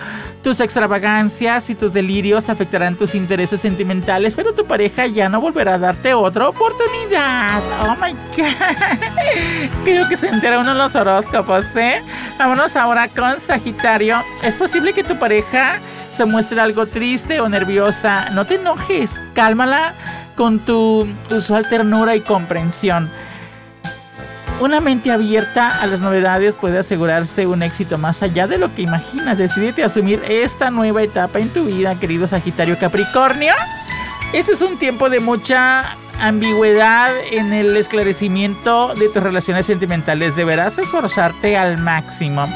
Tus 0.46 0.60
extravagancias 0.60 1.70
y 1.70 1.74
tus 1.74 1.92
delirios 1.92 2.48
afectarán 2.48 2.94
tus 2.94 3.16
intereses 3.16 3.60
sentimentales, 3.60 4.36
pero 4.36 4.54
tu 4.54 4.64
pareja 4.64 5.04
ya 5.08 5.28
no 5.28 5.40
volverá 5.40 5.74
a 5.74 5.78
darte 5.78 6.14
otra 6.14 6.48
oportunidad. 6.48 7.60
Oh 7.82 7.96
my 7.96 8.12
god. 8.12 9.74
Creo 9.84 10.08
que 10.08 10.16
se 10.16 10.28
entera 10.28 10.60
uno 10.60 10.72
de 10.72 10.78
los 10.78 10.94
horóscopos, 10.94 11.74
¿eh? 11.74 12.00
Vámonos 12.38 12.76
ahora 12.76 13.08
con 13.08 13.40
Sagitario. 13.40 14.22
Es 14.44 14.54
posible 14.54 14.92
que 14.92 15.02
tu 15.02 15.18
pareja 15.18 15.80
se 16.10 16.24
muestre 16.26 16.60
algo 16.60 16.86
triste 16.86 17.40
o 17.40 17.48
nerviosa. 17.48 18.30
No 18.30 18.46
te 18.46 18.54
enojes, 18.54 19.20
cálmala 19.34 19.94
con 20.36 20.60
tu 20.60 21.12
usual 21.28 21.68
ternura 21.68 22.14
y 22.14 22.20
comprensión. 22.20 23.10
Una 24.58 24.80
mente 24.80 25.10
abierta 25.10 25.82
a 25.82 25.86
las 25.86 26.00
novedades 26.00 26.56
puede 26.56 26.78
asegurarse 26.78 27.46
un 27.46 27.62
éxito 27.62 27.98
más 27.98 28.22
allá 28.22 28.46
de 28.46 28.56
lo 28.56 28.74
que 28.74 28.82
imaginas. 28.82 29.36
Decidete 29.36 29.84
asumir 29.84 30.22
esta 30.26 30.70
nueva 30.70 31.02
etapa 31.02 31.40
en 31.40 31.50
tu 31.50 31.66
vida, 31.66 32.00
querido 32.00 32.26
Sagitario 32.26 32.78
Capricornio. 32.78 33.52
Este 34.32 34.52
es 34.52 34.62
un 34.62 34.78
tiempo 34.78 35.10
de 35.10 35.20
mucha 35.20 35.84
ambigüedad 36.20 37.12
en 37.32 37.52
el 37.52 37.76
esclarecimiento 37.76 38.94
de 38.94 39.10
tus 39.10 39.22
relaciones 39.22 39.66
sentimentales. 39.66 40.36
Deberás 40.36 40.78
esforzarte 40.78 41.58
al 41.58 41.76
máximo. 41.76 42.48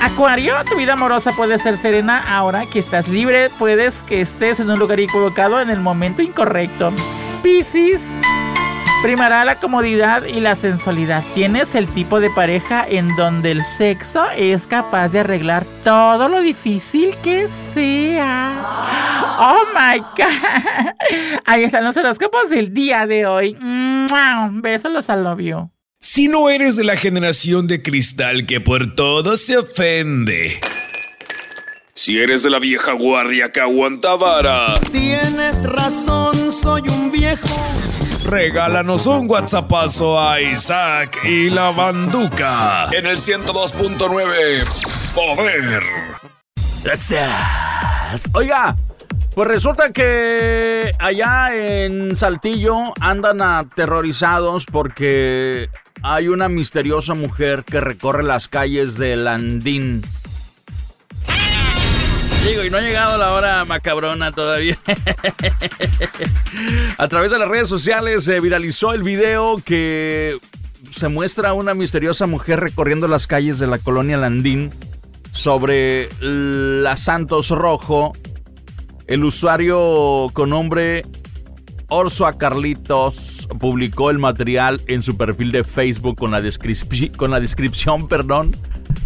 Acuario, 0.00 0.54
tu 0.64 0.76
vida 0.76 0.94
amorosa 0.94 1.32
puede 1.32 1.58
ser 1.58 1.76
serena 1.76 2.24
ahora 2.26 2.64
que 2.64 2.78
estás 2.78 3.06
libre. 3.06 3.50
Puedes 3.58 4.02
que 4.02 4.22
estés 4.22 4.60
en 4.60 4.70
un 4.70 4.78
lugar 4.78 4.98
equivocado 4.98 5.60
en 5.60 5.68
el 5.68 5.80
momento 5.80 6.22
incorrecto. 6.22 6.90
Piscis, 7.42 8.10
primará 9.02 9.44
la 9.44 9.58
comodidad 9.60 10.24
y 10.24 10.40
la 10.40 10.54
sensualidad. 10.54 11.22
Tienes 11.34 11.74
el 11.74 11.86
tipo 11.86 12.20
de 12.20 12.30
pareja 12.30 12.84
en 12.88 13.14
donde 13.16 13.52
el 13.52 13.62
sexo 13.62 14.24
es 14.36 14.66
capaz 14.66 15.08
de 15.08 15.20
arreglar 15.20 15.66
todo 15.84 16.28
lo 16.28 16.40
difícil 16.40 17.14
que 17.22 17.48
sea. 17.74 18.84
Oh 19.38 19.64
my 19.74 19.98
God. 19.98 20.92
Ahí 21.46 21.64
están 21.64 21.84
los 21.84 21.96
horóscopos 21.96 22.50
del 22.50 22.72
día 22.72 23.06
de 23.06 23.26
hoy. 23.26 23.56
Besos 24.52 25.10
al 25.10 25.22
novio. 25.22 25.70
Si 26.00 26.28
no 26.28 26.48
eres 26.50 26.76
de 26.76 26.84
la 26.84 26.96
generación 26.96 27.66
de 27.66 27.82
cristal 27.82 28.46
que 28.46 28.60
por 28.60 28.94
todo 28.94 29.36
se 29.36 29.58
ofende. 29.58 30.60
Si 31.94 32.18
eres 32.20 32.42
de 32.44 32.50
la 32.50 32.60
vieja 32.60 32.92
guardia 32.92 33.50
que 33.50 33.60
aguanta 33.60 34.14
vara. 34.14 34.78
Tienes 34.92 35.62
razón, 35.64 36.52
soy 36.52 36.82
un 36.88 37.10
viejo. 37.10 37.48
Regálanos 38.28 39.06
un 39.06 39.30
WhatsAppazo 39.30 40.20
a 40.20 40.38
Isaac 40.38 41.18
y 41.24 41.48
la 41.48 41.70
Banduca 41.70 42.90
en 42.92 43.06
el 43.06 43.16
102.9. 43.16 45.14
Poder. 45.14 45.82
Gracias. 46.84 48.28
Oiga, 48.34 48.76
pues 49.34 49.48
resulta 49.48 49.94
que 49.94 50.92
allá 50.98 51.56
en 51.56 52.18
Saltillo 52.18 52.92
andan 53.00 53.40
aterrorizados 53.40 54.66
porque 54.66 55.70
hay 56.02 56.28
una 56.28 56.50
misteriosa 56.50 57.14
mujer 57.14 57.64
que 57.64 57.80
recorre 57.80 58.24
las 58.24 58.46
calles 58.46 58.98
de 58.98 59.16
Landín. 59.16 60.02
Y 62.48 62.70
no 62.70 62.78
ha 62.78 62.80
llegado 62.80 63.18
la 63.18 63.34
hora 63.34 63.66
macabrona 63.66 64.32
todavía. 64.32 64.78
A 66.98 67.06
través 67.06 67.30
de 67.30 67.38
las 67.38 67.46
redes 67.46 67.68
sociales 67.68 68.24
se 68.24 68.40
viralizó 68.40 68.94
el 68.94 69.02
video 69.02 69.60
que 69.62 70.38
se 70.90 71.08
muestra 71.08 71.50
a 71.50 71.52
una 71.52 71.74
misteriosa 71.74 72.26
mujer 72.26 72.60
recorriendo 72.60 73.06
las 73.06 73.26
calles 73.26 73.58
de 73.58 73.66
la 73.66 73.78
colonia 73.78 74.16
Landín 74.16 74.72
sobre 75.30 76.08
la 76.20 76.96
Santos 76.96 77.50
Rojo. 77.50 78.14
El 79.06 79.24
usuario 79.24 80.30
con 80.32 80.48
nombre 80.48 81.04
Orsua 81.88 82.38
Carlitos 82.38 83.37
publicó 83.60 84.10
el 84.10 84.18
material 84.18 84.82
en 84.86 85.02
su 85.02 85.16
perfil 85.16 85.52
de 85.52 85.64
Facebook 85.64 86.18
con 86.18 86.30
la, 86.30 86.42
con 87.16 87.30
la 87.30 87.40
descripción, 87.40 88.06
perdón. 88.06 88.56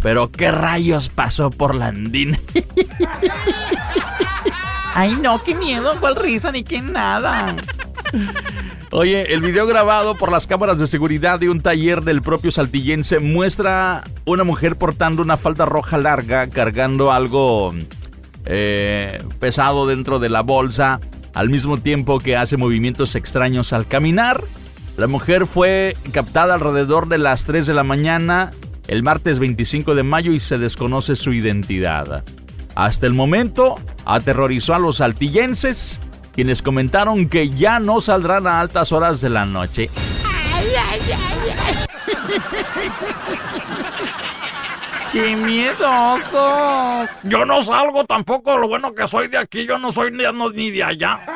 Pero 0.01 0.31
qué 0.31 0.51
rayos 0.51 1.09
pasó 1.09 1.49
por 1.49 1.75
Landín. 1.75 2.37
Ay, 4.95 5.15
no, 5.15 5.43
qué 5.43 5.55
miedo, 5.55 5.95
cuál 5.99 6.15
risa 6.15 6.51
ni 6.51 6.63
qué 6.63 6.81
nada. 6.81 7.55
Oye, 8.91 9.33
el 9.33 9.41
video 9.41 9.65
grabado 9.65 10.13
por 10.13 10.31
las 10.31 10.45
cámaras 10.45 10.77
de 10.77 10.85
seguridad 10.85 11.39
de 11.39 11.49
un 11.49 11.61
taller 11.61 12.03
del 12.03 12.21
propio 12.21 12.51
saltillense 12.51 13.19
muestra 13.19 14.03
una 14.25 14.43
mujer 14.43 14.75
portando 14.75 15.23
una 15.23 15.35
falda 15.35 15.65
roja 15.65 15.97
larga, 15.97 16.47
cargando 16.47 17.11
algo 17.11 17.73
eh, 18.45 19.23
pesado 19.39 19.87
dentro 19.87 20.19
de 20.19 20.29
la 20.29 20.41
bolsa, 20.41 20.99
al 21.33 21.49
mismo 21.49 21.77
tiempo 21.77 22.19
que 22.19 22.37
hace 22.37 22.57
movimientos 22.57 23.15
extraños 23.15 23.73
al 23.73 23.87
caminar. 23.87 24.43
La 24.97 25.07
mujer 25.07 25.47
fue 25.47 25.97
captada 26.11 26.53
alrededor 26.53 27.07
de 27.07 27.17
las 27.17 27.45
3 27.45 27.65
de 27.65 27.73
la 27.73 27.83
mañana 27.83 28.51
el 28.87 29.03
martes 29.03 29.39
25 29.39 29.95
de 29.95 30.03
mayo 30.03 30.31
y 30.33 30.39
se 30.39 30.57
desconoce 30.57 31.15
su 31.15 31.33
identidad. 31.33 32.23
Hasta 32.75 33.07
el 33.07 33.13
momento, 33.13 33.75
aterrorizó 34.05 34.73
a 34.73 34.79
los 34.79 34.97
saltillenses, 34.97 36.01
quienes 36.33 36.61
comentaron 36.61 37.29
que 37.29 37.49
ya 37.49 37.79
no 37.79 38.01
saldrán 38.01 38.47
a 38.47 38.59
altas 38.59 38.91
horas 38.91 39.21
de 39.21 39.29
la 39.29 39.45
noche. 39.45 39.89
¡Qué 45.13 45.35
miedoso! 45.35 47.07
Yo 47.23 47.45
no 47.45 47.61
salgo 47.63 48.03
tampoco, 48.03 48.57
lo 48.57 48.67
bueno 48.67 48.93
que 48.95 49.07
soy 49.07 49.27
de 49.27 49.37
aquí, 49.37 49.67
yo 49.67 49.77
no 49.77 49.91
soy 49.91 50.09
ni, 50.11 50.23
no- 50.23 50.49
ni 50.49 50.71
de 50.71 50.83
allá. 50.83 51.19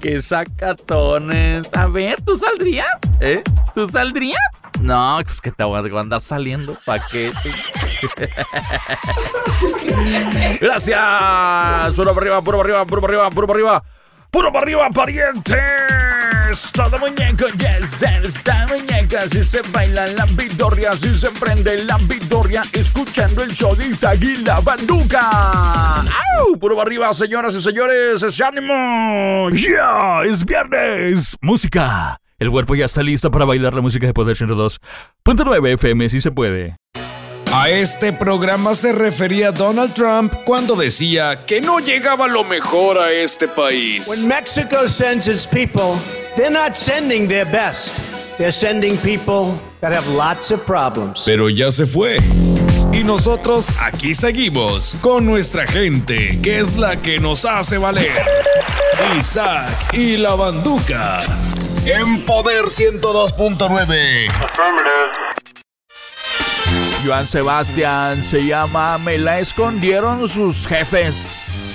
¡Qué 0.00 0.22
sacatones! 0.22 1.68
A 1.76 1.86
ver, 1.86 2.22
¿tú 2.22 2.36
saldrías? 2.36 2.86
¿Eh? 3.20 3.42
¿Tú 3.74 3.88
saldrías? 3.88 4.38
No, 4.80 5.18
pues 5.24 5.40
que 5.40 5.50
te 5.50 5.64
voy 5.64 5.76
a 5.96 6.00
andar 6.00 6.20
saliendo. 6.20 6.76
¿Para 6.86 7.04
qué? 7.08 7.30
Gracias. 10.60 11.94
Puro 11.96 12.14
para 12.14 12.20
arriba, 12.22 12.40
puro 12.42 12.58
para 12.58 12.68
arriba, 12.68 12.84
puro 12.86 13.00
para 13.02 13.12
arriba, 13.12 13.30
puro 13.30 13.46
para 13.46 13.56
arriba. 13.58 13.82
Puro 14.30 14.52
para 14.52 14.62
arriba, 14.62 14.88
parientes. 16.50 16.72
Toda 16.72 16.98
muñeca, 16.98 17.46
yes, 17.56 18.02
esta 18.24 18.66
muñeca. 18.66 19.28
Si 19.28 19.44
se 19.44 19.62
baila 19.72 20.06
la 20.08 20.26
victoria, 20.26 20.96
si 20.96 21.14
se 21.14 21.30
prende 21.30 21.84
la 21.84 21.98
victoria. 21.98 22.62
Escuchando 22.72 23.42
el 23.42 23.52
show 23.52 23.74
de 23.74 23.88
Isaac 23.88 24.18
y 24.22 24.36
la 24.36 24.60
banduca. 24.60 26.00
¡Au! 26.00 26.58
Puro 26.58 26.76
para 26.76 26.86
arriba, 26.86 27.12
señoras 27.14 27.54
y 27.54 27.62
señores. 27.62 28.22
¡Es 28.22 28.40
ánimo! 28.40 29.50
¡Ya! 29.50 30.22
¡Es 30.24 30.44
viernes! 30.44 31.36
Música. 31.40 32.20
El 32.38 32.50
cuerpo 32.50 32.74
ya 32.74 32.86
está 32.86 33.02
listo 33.02 33.30
para 33.30 33.44
bailar 33.44 33.74
la 33.74 33.82
música 33.82 34.06
de 34.06 34.14
Poder 34.14 34.36
102.9 34.36 35.74
FM, 35.74 36.08
si 36.08 36.20
se 36.20 36.30
puede. 36.30 36.76
A 37.52 37.68
este 37.68 38.12
programa 38.12 38.76
se 38.76 38.92
refería 38.92 39.50
Donald 39.50 39.92
Trump 39.92 40.32
cuando 40.44 40.76
decía 40.76 41.44
que 41.46 41.60
no 41.60 41.80
llegaba 41.80 42.28
lo 42.28 42.44
mejor 42.44 42.96
a 42.96 43.10
este 43.10 43.48
país. 43.48 44.06
When 44.08 44.28
Mexico 44.28 44.86
sends 44.86 45.26
its 45.26 45.48
people, 45.48 45.98
they're 46.40 46.50
not 46.50 46.74
sending 46.74 47.28
their 47.28 47.44
best. 47.44 47.94
They're 48.38 48.50
sending 48.50 48.96
people 48.98 49.52
that 49.80 49.92
have 49.92 50.08
lots 50.08 50.50
of 50.50 50.64
problems. 50.64 51.24
Pero 51.26 51.50
ya 51.50 51.70
se 51.70 51.84
fue. 51.84 52.16
Y 52.92 53.04
nosotros 53.04 53.68
aquí 53.78 54.14
seguimos 54.14 54.96
con 55.02 55.26
nuestra 55.26 55.66
gente, 55.66 56.40
que 56.42 56.58
es 56.58 56.76
la 56.76 56.96
que 56.96 57.18
nos 57.18 57.44
hace 57.44 57.76
valer. 57.76 58.10
Isaac 59.18 59.92
y 59.92 60.16
la 60.16 60.34
Banduca. 60.34 61.20
En 61.84 62.24
Poder 62.24 62.64
102.9. 62.64 64.28
Joan 67.04 67.28
Sebastián 67.28 68.22
se 68.22 68.46
llama 68.46 68.96
Me 68.98 69.18
la 69.18 69.40
escondieron 69.40 70.26
sus 70.26 70.66
jefes. 70.66 71.74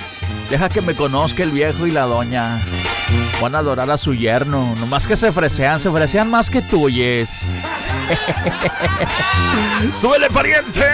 Deja 0.50 0.68
que 0.68 0.80
me 0.80 0.94
conozca 0.94 1.44
el 1.44 1.50
viejo 1.50 1.86
y 1.86 1.92
la 1.92 2.02
doña. 2.02 2.60
Van 3.40 3.54
a 3.54 3.58
adorar 3.58 3.90
a 3.90 3.96
su 3.96 4.14
yerno. 4.14 4.74
Nomás 4.76 5.06
que 5.06 5.16
se 5.16 5.32
fresean, 5.32 5.80
se 5.80 5.90
fresean 5.90 6.30
más 6.30 6.50
que 6.50 6.62
tuyes. 6.62 7.28
¡Súbele, 10.00 10.28
pariente! 10.30 10.84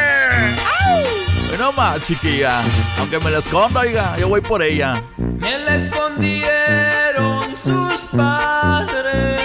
No 1.58 1.72
más, 1.72 2.02
chiquilla. 2.04 2.60
Aunque 2.98 3.18
me 3.20 3.30
la 3.30 3.38
esconda, 3.38 3.80
oiga, 3.80 4.16
yo 4.16 4.28
voy 4.28 4.40
por 4.40 4.62
ella. 4.62 4.94
Me 5.16 5.58
la 5.58 5.76
escondieron 5.76 7.56
sus 7.56 8.02
padres. 8.10 9.42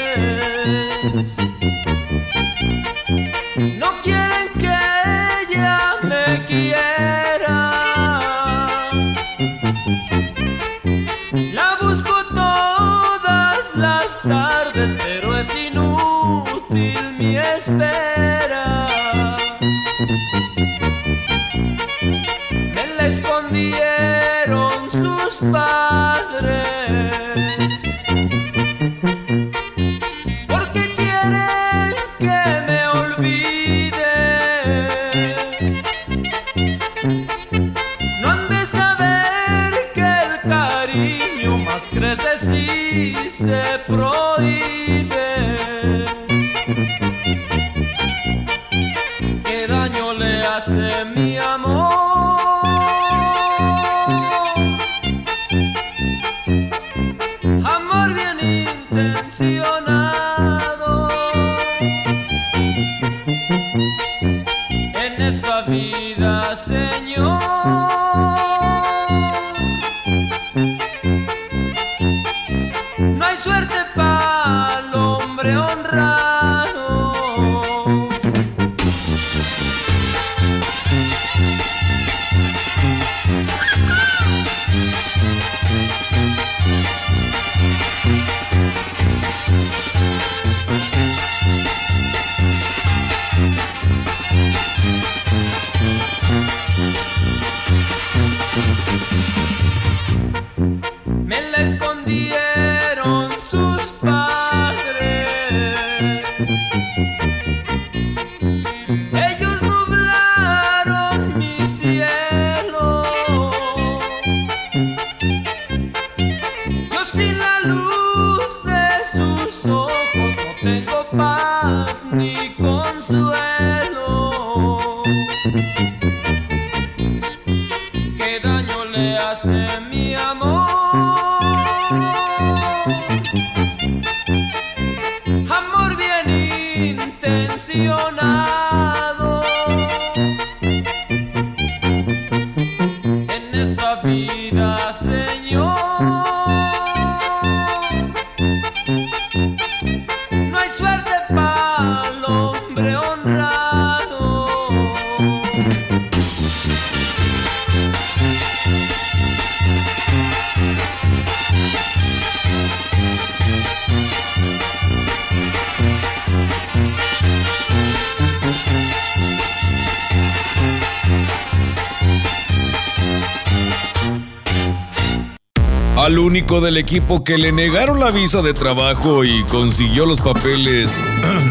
Del 176.47 176.77
equipo 176.77 177.23
que 177.25 177.37
le 177.37 177.51
negaron 177.51 177.99
la 177.99 178.09
visa 178.09 178.41
de 178.41 178.53
trabajo 178.53 179.23
y 179.23 179.43
consiguió 179.43 180.05
los 180.07 180.19
papeles 180.21 180.99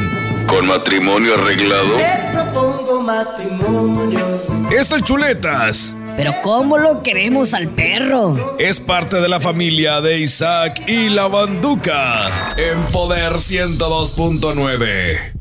¿Con 0.48 0.66
matrimonio 0.66 1.34
arreglado? 1.34 1.96
Te 1.96 2.32
propongo 2.32 3.02
matrimonio. 3.02 4.42
es 4.70 4.90
el 4.90 5.04
Chuletas. 5.04 5.94
Pero 6.16 6.32
¿cómo 6.42 6.76
lo 6.78 7.02
queremos 7.02 7.54
al 7.54 7.68
perro? 7.68 8.56
Es 8.58 8.80
parte 8.80 9.20
de 9.20 9.28
la 9.28 9.38
familia 9.38 10.00
de 10.00 10.18
Isaac 10.18 10.82
y 10.88 11.10
la 11.10 11.28
Banduca 11.28 12.26
en 12.56 12.82
Poder 12.90 13.34
102.9. 13.34 15.32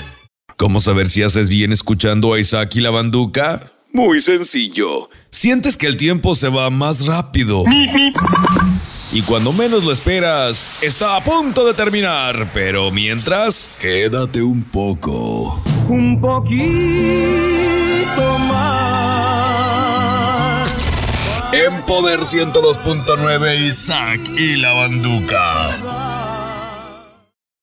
¿Cómo 0.59 0.81
saber 0.81 1.09
si 1.09 1.23
haces 1.23 1.49
bien 1.49 1.71
escuchando 1.71 2.35
a 2.35 2.41
Isaac 2.41 2.75
y 2.75 2.81
la 2.81 2.91
Banduca? 2.91 3.71
Muy 3.93 4.19
sencillo. 4.19 5.09
Sientes 5.31 5.77
que 5.77 5.87
el 5.87 5.97
tiempo 5.97 6.35
se 6.35 6.49
va 6.49 6.69
más 6.69 7.07
rápido. 7.07 7.63
Y 9.13 9.23
cuando 9.23 9.53
menos 9.53 9.85
lo 9.85 9.93
esperas, 9.93 10.83
está 10.83 11.15
a 11.15 11.23
punto 11.23 11.65
de 11.65 11.75
terminar. 11.75 12.49
Pero 12.53 12.91
mientras, 12.91 13.71
quédate 13.79 14.43
un 14.43 14.65
poco. 14.65 15.63
Un 15.87 16.21
poquito 16.21 16.59
más. 18.41 18.99
En 21.53 21.83
Poder 21.83 22.23
102.9 22.23 23.69
Isaac 23.69 24.29
y 24.37 24.57
la 24.57 24.73
Banduca. 24.73 26.08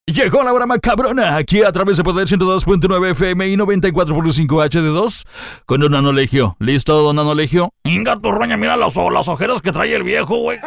Llegó 0.08 0.44
la 0.44 0.54
hora 0.54 0.68
macabrona, 0.68 1.36
aquí 1.36 1.64
a 1.64 1.72
través 1.72 1.98
de 1.98 2.04
Poder 2.04 2.28
102.9 2.28 3.12
FM 3.14 3.48
y 3.48 3.58
94.5 3.58 4.46
HD2 4.46 5.64
con 5.66 5.82
Don 5.82 5.96
Anolegio. 5.96 6.56
¿Listo, 6.60 7.02
Don 7.02 7.18
Anolegio? 7.18 7.74
Inga 7.84 8.16
tu 8.20 8.32
roña, 8.32 8.56
mira 8.56 8.78
las, 8.78 8.96
las 8.96 9.28
ojeras 9.28 9.64
que 9.64 9.72
trae 9.72 9.96
el 9.96 10.04
viejo, 10.04 10.38
güey. 10.38 10.60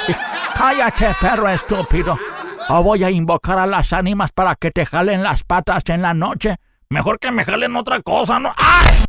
Cállate, 0.56 1.14
perro 1.20 1.50
estúpido. 1.50 2.18
O 2.70 2.82
voy 2.82 3.04
a 3.04 3.10
invocar 3.10 3.58
a 3.58 3.66
las 3.66 3.92
ánimas 3.92 4.32
para 4.32 4.54
que 4.54 4.70
te 4.70 4.86
jalen 4.86 5.22
las 5.22 5.44
patas 5.44 5.82
en 5.88 6.00
la 6.00 6.14
noche. 6.14 6.56
Mejor 6.88 7.18
que 7.18 7.30
me 7.30 7.44
jalen 7.44 7.76
otra 7.76 8.00
cosa, 8.00 8.38
¿no? 8.38 8.54
¡Ay! 8.56 9.04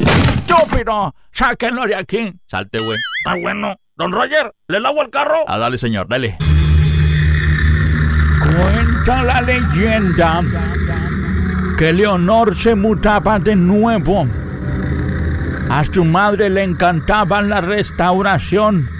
¡Estúpido! 0.00 1.14
¡Sáquenlo 1.30 1.86
de 1.86 1.94
aquí! 1.94 2.32
Salte, 2.46 2.78
güey. 2.84 2.98
Está 3.24 3.40
bueno. 3.40 3.76
Don 3.94 4.10
Roger, 4.10 4.52
¿le 4.66 4.80
lavo 4.80 5.02
el 5.02 5.10
carro? 5.10 5.44
Ah, 5.46 5.58
dale, 5.58 5.78
señor, 5.78 6.08
dale. 6.08 6.36
Cuenta 8.52 9.22
la 9.22 9.40
leyenda 9.40 10.42
que 11.78 11.90
Leonor 11.90 12.54
se 12.54 12.74
mutaba 12.74 13.38
de 13.38 13.56
nuevo. 13.56 14.28
A 15.70 15.82
su 15.84 16.04
madre 16.04 16.50
le 16.50 16.62
encantaba 16.62 17.40
la 17.40 17.62
restauración, 17.62 18.90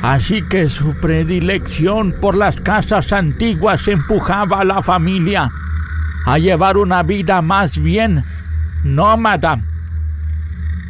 así 0.00 0.40
que 0.48 0.66
su 0.68 0.94
predilección 0.94 2.12
por 2.22 2.34
las 2.38 2.58
casas 2.58 3.12
antiguas 3.12 3.86
empujaba 3.86 4.60
a 4.60 4.64
la 4.64 4.82
familia 4.82 5.50
a 6.24 6.38
llevar 6.38 6.78
una 6.78 7.02
vida 7.02 7.42
más 7.42 7.78
bien 7.78 8.24
nómada. 8.82 9.60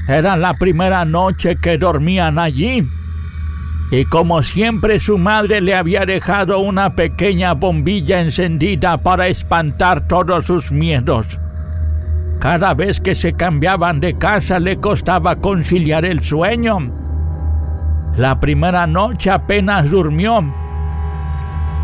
Era 0.06 0.36
la 0.36 0.54
primera 0.54 1.04
noche 1.04 1.56
que 1.56 1.76
dormían 1.76 2.38
allí 2.38 2.88
y 3.90 4.04
como 4.04 4.42
siempre 4.42 5.00
su 5.00 5.18
madre 5.18 5.60
le 5.60 5.74
había 5.74 6.06
dejado 6.06 6.60
una 6.60 6.94
pequeña 6.94 7.54
bombilla 7.54 8.20
encendida 8.20 8.98
para 8.98 9.26
espantar 9.26 10.06
todos 10.06 10.46
sus 10.46 10.70
miedos. 10.70 11.26
Cada 12.38 12.72
vez 12.72 13.00
que 13.00 13.14
se 13.14 13.32
cambiaban 13.32 14.00
de 14.00 14.16
casa 14.16 14.60
le 14.60 14.76
costaba 14.78 15.36
conciliar 15.36 16.04
el 16.04 16.22
sueño. 16.22 16.78
La 18.16 18.38
primera 18.38 18.86
noche 18.86 19.30
apenas 19.30 19.90
durmió. 19.90 20.42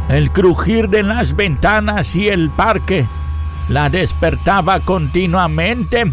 El 0.09 0.30
crujir 0.30 0.88
de 0.88 1.02
las 1.02 1.34
ventanas 1.34 2.14
y 2.14 2.28
el 2.28 2.50
parque 2.50 3.07
la 3.68 3.90
despertaba 3.90 4.78
continuamente 4.80 6.04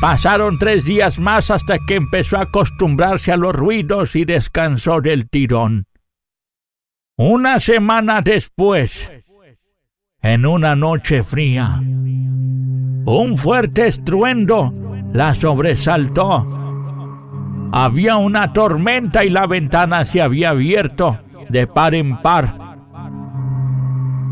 Pasaron 0.00 0.58
tres 0.58 0.86
días 0.86 1.18
más 1.18 1.50
hasta 1.50 1.78
que 1.78 1.96
empezó 1.96 2.38
a 2.38 2.42
acostumbrarse 2.42 3.32
a 3.32 3.36
los 3.36 3.54
ruidos 3.54 4.16
y 4.16 4.24
descansó 4.24 5.02
del 5.02 5.28
tirón. 5.28 5.86
Una 7.18 7.60
semana 7.60 8.22
después, 8.22 9.12
en 10.22 10.46
una 10.46 10.74
noche 10.74 11.22
fría, 11.22 11.82
un 11.82 13.36
fuerte 13.36 13.88
estruendo 13.88 14.72
la 15.12 15.34
sobresaltó. 15.34 16.46
Había 17.70 18.16
una 18.16 18.54
tormenta 18.54 19.22
y 19.22 19.28
la 19.28 19.46
ventana 19.46 20.06
se 20.06 20.22
había 20.22 20.50
abierto 20.50 21.18
de 21.50 21.66
par 21.66 21.94
en 21.94 22.22
par 22.22 22.56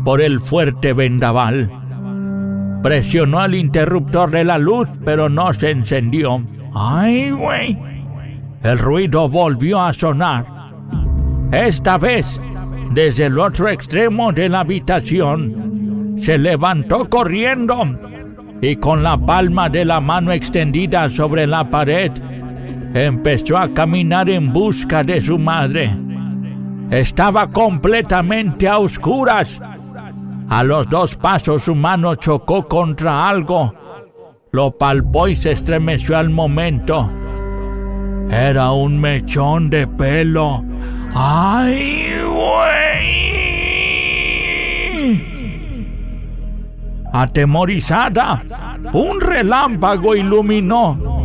por 0.03 0.19
el 0.19 0.39
fuerte 0.39 0.93
vendaval. 0.93 1.78
Presionó 2.81 3.43
el 3.43 3.55
interruptor 3.55 4.31
de 4.31 4.43
la 4.43 4.57
luz, 4.57 4.87
pero 5.03 5.27
no 5.27 5.51
se 5.53 5.71
encendió. 5.71 6.41
¡Ay, 6.73 7.31
güey! 7.31 7.77
El 8.63 8.77
ruido 8.77 9.27
volvió 9.27 9.81
a 9.81 9.93
sonar. 9.93 10.45
Esta 11.51 11.97
vez, 11.97 12.39
desde 12.91 13.25
el 13.25 13.39
otro 13.39 13.69
extremo 13.69 14.31
de 14.31 14.49
la 14.49 14.61
habitación, 14.61 16.15
se 16.21 16.37
levantó 16.37 17.09
corriendo 17.09 17.83
y 18.61 18.75
con 18.75 19.03
la 19.03 19.17
palma 19.17 19.69
de 19.69 19.85
la 19.85 19.99
mano 19.99 20.31
extendida 20.31 21.07
sobre 21.09 21.47
la 21.47 21.69
pared, 21.69 22.11
empezó 22.93 23.57
a 23.57 23.73
caminar 23.73 24.29
en 24.29 24.51
busca 24.51 25.03
de 25.03 25.21
su 25.21 25.37
madre. 25.37 25.91
Estaba 26.91 27.49
completamente 27.49 28.67
a 28.67 28.77
oscuras 28.77 29.61
a 30.49 30.63
los 30.63 30.89
dos 30.89 31.15
pasos 31.15 31.63
su 31.63 31.75
mano 31.75 32.15
chocó 32.15 32.67
contra 32.67 33.29
algo. 33.29 33.73
Lo 34.51 34.71
palpó 34.71 35.27
y 35.27 35.35
se 35.35 35.51
estremeció 35.51 36.17
al 36.17 36.31
momento. 36.31 37.09
Era 38.31 38.71
un 38.71 38.99
mechón 38.99 39.69
de 39.69 39.85
pelo. 39.87 40.63
¡Ay, 41.13 42.13
güey! 42.23 43.29
Atemorizada, 47.11 48.43
un 48.93 49.19
relámpago 49.21 50.15
iluminó 50.15 51.19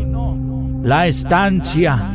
la 0.83 1.07
estancia 1.07 2.11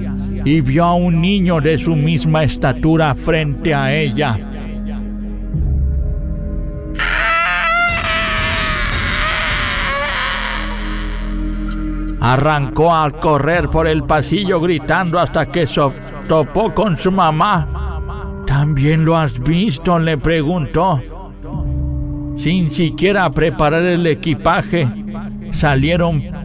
y 0.45 0.61
vio 0.61 0.85
a 0.85 0.93
un 0.93 1.21
niño 1.21 1.59
de 1.59 1.77
su 1.77 1.95
misma 1.95 2.43
estatura 2.43 3.13
frente 3.15 3.73
a 3.73 3.93
ella. 3.93 4.48
Arrancó 12.21 12.93
a 12.93 13.09
correr 13.11 13.69
por 13.69 13.87
el 13.87 14.03
pasillo 14.03 14.59
gritando 14.59 15.19
hasta 15.19 15.45
que 15.45 15.65
topó 16.27 16.73
con 16.73 16.97
su 16.97 17.11
mamá. 17.11 18.43
¿También 18.45 19.05
lo 19.05 19.15
has 19.15 19.39
visto? 19.39 19.97
le 19.99 20.17
preguntó. 20.17 21.01
Sin 22.35 22.71
siquiera 22.71 23.29
preparar 23.29 23.83
el 23.83 24.05
equipaje, 24.07 24.89
salieron 25.51 26.39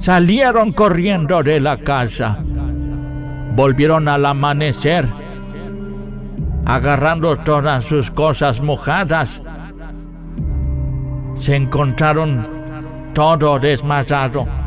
salieron 0.00 0.72
corriendo 0.72 1.42
de 1.42 1.60
la 1.60 1.78
casa. 1.78 2.38
Volvieron 3.54 4.08
al 4.08 4.26
amanecer, 4.26 5.06
agarrando 6.64 7.36
todas 7.38 7.84
sus 7.84 8.10
cosas 8.10 8.60
mojadas. 8.60 9.40
Se 11.36 11.56
encontraron 11.56 12.46
todo 13.14 13.58
desmayado 13.58 14.63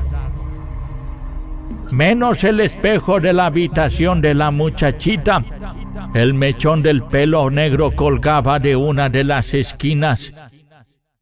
menos 1.91 2.43
el 2.43 2.59
espejo 2.59 3.19
de 3.19 3.33
la 3.33 3.47
habitación 3.47 4.21
de 4.21 4.33
la 4.33 4.51
muchachita. 4.51 5.43
El 6.13 6.33
mechón 6.33 6.81
del 6.81 7.03
pelo 7.03 7.49
negro 7.49 7.91
colgaba 7.95 8.59
de 8.59 8.75
una 8.75 9.09
de 9.09 9.23
las 9.23 9.53
esquinas 9.53 10.33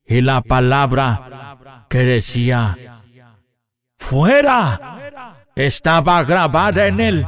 y 0.06 0.22
la 0.22 0.42
palabra 0.42 1.58
que 1.90 2.00
decía 2.00 2.78
¡Fuera! 3.98 4.80
estaba 5.56 6.24
grabada 6.24 6.88
en 6.88 7.00
el 7.00 7.26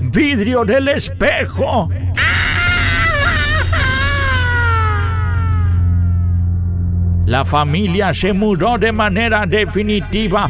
vidrio 0.00 0.64
del 0.64 0.88
espejo. 0.88 1.88
La 7.26 7.44
familia 7.44 8.12
se 8.12 8.32
mudó 8.32 8.78
de 8.78 8.92
manera 8.92 9.46
definitiva 9.46 10.48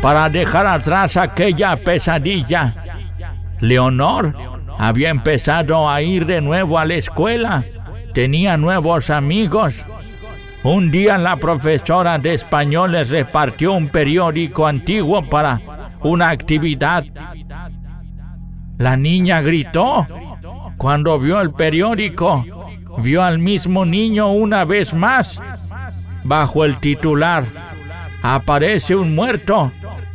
para 0.00 0.28
dejar 0.28 0.66
atrás 0.66 1.16
aquella 1.16 1.76
pesadilla. 1.76 2.74
Leonor 3.60 4.34
había 4.78 5.10
empezado 5.10 5.88
a 5.88 6.00
ir 6.00 6.24
de 6.26 6.40
nuevo 6.40 6.78
a 6.78 6.84
la 6.84 6.94
escuela, 6.94 7.64
tenía 8.14 8.56
nuevos 8.56 9.10
amigos. 9.10 9.84
Un 10.62 10.90
día 10.90 11.16
la 11.18 11.36
profesora 11.36 12.18
de 12.18 12.34
español 12.34 12.92
les 12.92 13.10
repartió 13.10 13.72
un 13.72 13.88
periódico 13.88 14.66
antiguo 14.66 15.28
para 15.28 15.60
una 16.02 16.30
actividad. 16.30 17.04
La 18.78 18.96
niña 18.96 19.40
gritó 19.40 20.06
cuando 20.76 21.18
vio 21.18 21.40
el 21.40 21.52
periódico. 21.52 22.44
Vio 22.98 23.22
al 23.22 23.38
mismo 23.38 23.84
niño 23.84 24.32
una 24.32 24.64
vez 24.64 24.92
más. 24.92 25.40
Bajo 26.24 26.64
el 26.64 26.78
titular, 26.78 27.44
aparece 28.22 28.94
un 28.94 29.14
muerto 29.14 29.72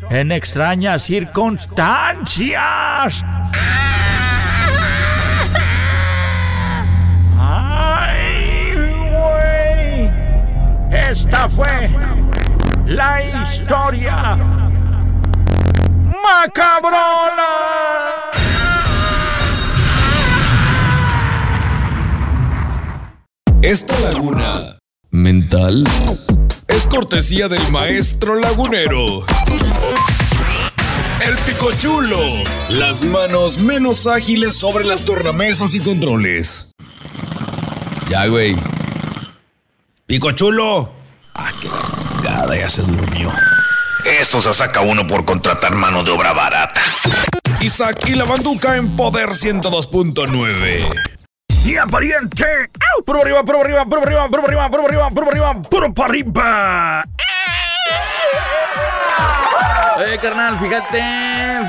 en 0.10 0.32
extrañas 0.32 1.04
circunstancias. 1.04 3.24
¡Ay, 7.40 8.74
güey! 9.12 10.10
Esta 10.92 11.48
fue 11.50 11.90
la 12.86 13.44
historia 13.44 14.38
macabrona. 16.24 17.44
Esta 23.62 24.00
laguna 24.00 24.78
mental 25.10 25.86
es 26.76 26.88
cortesía 26.88 27.48
del 27.48 27.72
maestro 27.72 28.36
lagunero. 28.36 29.26
El 31.26 31.38
picochulo. 31.46 32.20
Las 32.70 33.04
manos 33.04 33.60
menos 33.60 34.08
ágiles 34.08 34.56
sobre 34.56 34.84
las 34.84 35.06
tornamesas 35.06 35.74
y 35.74 35.80
controles. 35.80 36.72
Ya, 38.10 38.28
güey. 38.28 38.58
Pico 40.06 40.34
chulo. 40.34 40.92
Ah, 41.34 41.52
qué 41.62 41.70
la 41.70 42.58
ya 42.58 42.70
se 42.70 42.82
durmió. 42.82 43.32
Esto 44.04 44.42
se 44.42 44.54
saca 44.54 44.82
uno 44.82 45.08
por 45.08 45.24
contratar 45.24 45.76
mano 45.76 46.04
de 46.04 46.12
obra 46.12 46.34
barata. 46.34 46.82
Isaac 47.62 48.08
y 48.08 48.16
la 48.16 48.26
banduca 48.26 48.76
en 48.76 48.96
Poder 48.96 49.30
102.9. 49.30 51.15
¡Ya, 51.66 51.88
pariente! 51.88 52.46
¡Puro 53.04 53.22
arriba, 53.22 53.44
puro 53.44 53.62
arriba, 53.62 53.86
puro 53.86 54.04
arriba, 54.04 54.30
puro 54.30 54.44
arriba, 54.46 54.70
puro 54.70 54.86
arriba, 54.86 55.10
puro 55.10 55.28
arriba, 55.32 55.62
puro 55.64 55.94
para 55.96 56.10
arriba! 56.10 57.06
Eh, 59.98 60.20
carnal, 60.22 60.60
fíjate, 60.60 61.02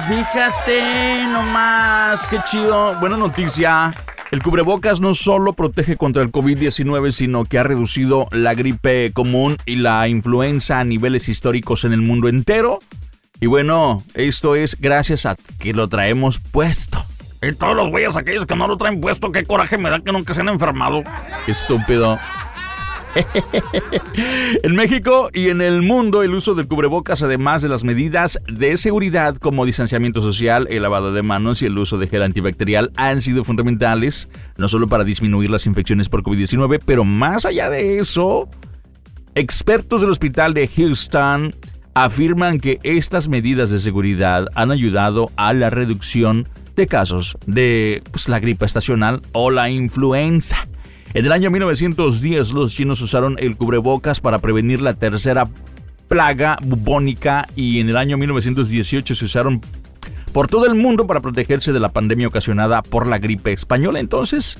fíjate 0.07 1.25
nomás, 1.33 2.29
qué 2.29 2.39
chido. 2.45 2.95
Buena 3.01 3.17
noticia. 3.17 3.95
El 4.31 4.43
cubrebocas 4.43 5.01
no 5.01 5.15
solo 5.15 5.55
protege 5.55 5.97
contra 5.97 6.23
el 6.23 6.31
COVID-19, 6.31 7.11
sino 7.13 7.45
que 7.47 7.59
ha 7.59 7.63
reducido 7.63 8.29
la 8.33 8.53
gripe 8.53 9.13
común 9.15 9.57
y 9.65 9.77
la 9.77 10.09
influenza 10.09 10.81
a 10.81 10.85
niveles 10.85 11.31
históricos 11.31 11.85
en 11.85 11.95
el 11.95 12.03
mundo 12.03 12.29
entero. 12.29 12.81
Y 13.41 13.47
bueno, 13.47 14.03
esto 14.13 14.57
es 14.57 14.79
gracias 14.79 15.25
a 15.25 15.37
que 15.59 15.73
lo 15.73 15.89
traemos 15.89 16.39
puesto. 16.39 17.03
Y 17.43 17.53
todos 17.53 17.77
los 17.77 17.89
güeyes 17.89 18.17
aquellos 18.17 18.47
que 18.47 18.57
no 18.57 18.67
lo 18.67 18.77
traen 18.77 19.01
puesto, 19.01 19.31
qué 19.33 19.45
coraje 19.45 19.79
me 19.79 19.91
da 19.91 20.01
que 20.01 20.13
nunca 20.13 20.35
se 20.35 20.41
han 20.41 20.49
enfermado. 20.49 21.03
Estúpido. 21.47 22.19
en 24.63 24.75
México 24.75 25.31
y 25.33 25.49
en 25.49 25.61
el 25.61 25.83
mundo, 25.83 26.23
el 26.23 26.35
uso 26.35 26.55
del 26.55 26.69
cubrebocas, 26.69 27.23
además 27.23 27.63
de 27.63 27.69
las 27.69 27.85
medidas 27.85 28.41
de 28.47 28.77
seguridad 28.77 29.37
como 29.37 29.65
distanciamiento 29.65 30.21
social, 30.21 30.67
el 30.71 30.83
lavado 30.83 31.13
de 31.13 31.23
manos 31.23 31.63
y 31.63 31.67
el 31.67 31.79
uso 31.79 31.99
de 31.99 32.09
gel 32.09 32.23
antibacterial, 32.23 32.93
han 32.97 33.23
sido 33.23 33.45
fundamentales, 33.45 34.29
no 34.57 34.69
solo 34.69 34.89
para 34.89 35.05
disminuir 35.05 35.51
las 35.51 35.67
infecciones 35.67 36.09
por 36.09 36.23
COVID-19, 36.23 36.81
pero 36.85 37.05
más 37.05 37.47
allá 37.47 37.71
de 37.71 37.99
eso, 37.99 38.49
expertos 39.35 40.01
del 40.01 40.11
hospital 40.11 40.55
de 40.55 40.69
Houston 40.69 41.55
afirman 41.95 42.61
que 42.61 42.79
estas 42.83 43.29
medidas 43.29 43.71
de 43.71 43.81
seguridad 43.81 44.49
han 44.55 44.71
ayudado 44.71 45.31
a 45.37 45.55
la 45.55 45.71
reducción 45.71 46.43
de 46.45 46.66
casos 46.85 47.39
de 47.47 48.03
pues, 48.11 48.29
la 48.29 48.39
gripe 48.39 48.67
estacional 48.67 49.23
o 49.33 49.51
la 49.51 49.71
influenza. 49.71 50.69
En 51.15 51.25
el 51.25 51.33
año 51.33 51.51
1910 51.51 52.53
los 52.53 52.75
chinos 52.75 53.01
usaron 53.01 53.37
el 53.39 53.57
cubrebocas 53.57 54.21
para 54.21 54.41
prevenir 54.41 54.83
la 54.83 54.93
tercera 54.93 55.49
plaga 56.09 56.59
bubónica 56.63 57.49
y 57.57 57.81
en 57.81 57.89
el 57.89 57.97
año 57.97 58.19
1918 58.19 59.15
se 59.15 59.25
usaron 59.25 59.63
por 60.33 60.49
todo 60.49 60.67
el 60.67 60.75
mundo 60.75 61.07
para 61.07 61.21
protegerse 61.21 61.73
de 61.73 61.81
la 61.81 61.89
pandemia 61.89 62.29
ocasionada 62.29 62.83
por 62.83 63.07
la 63.07 63.19
gripe 63.19 63.53
española. 63.53 64.01
Entonces, 64.01 64.59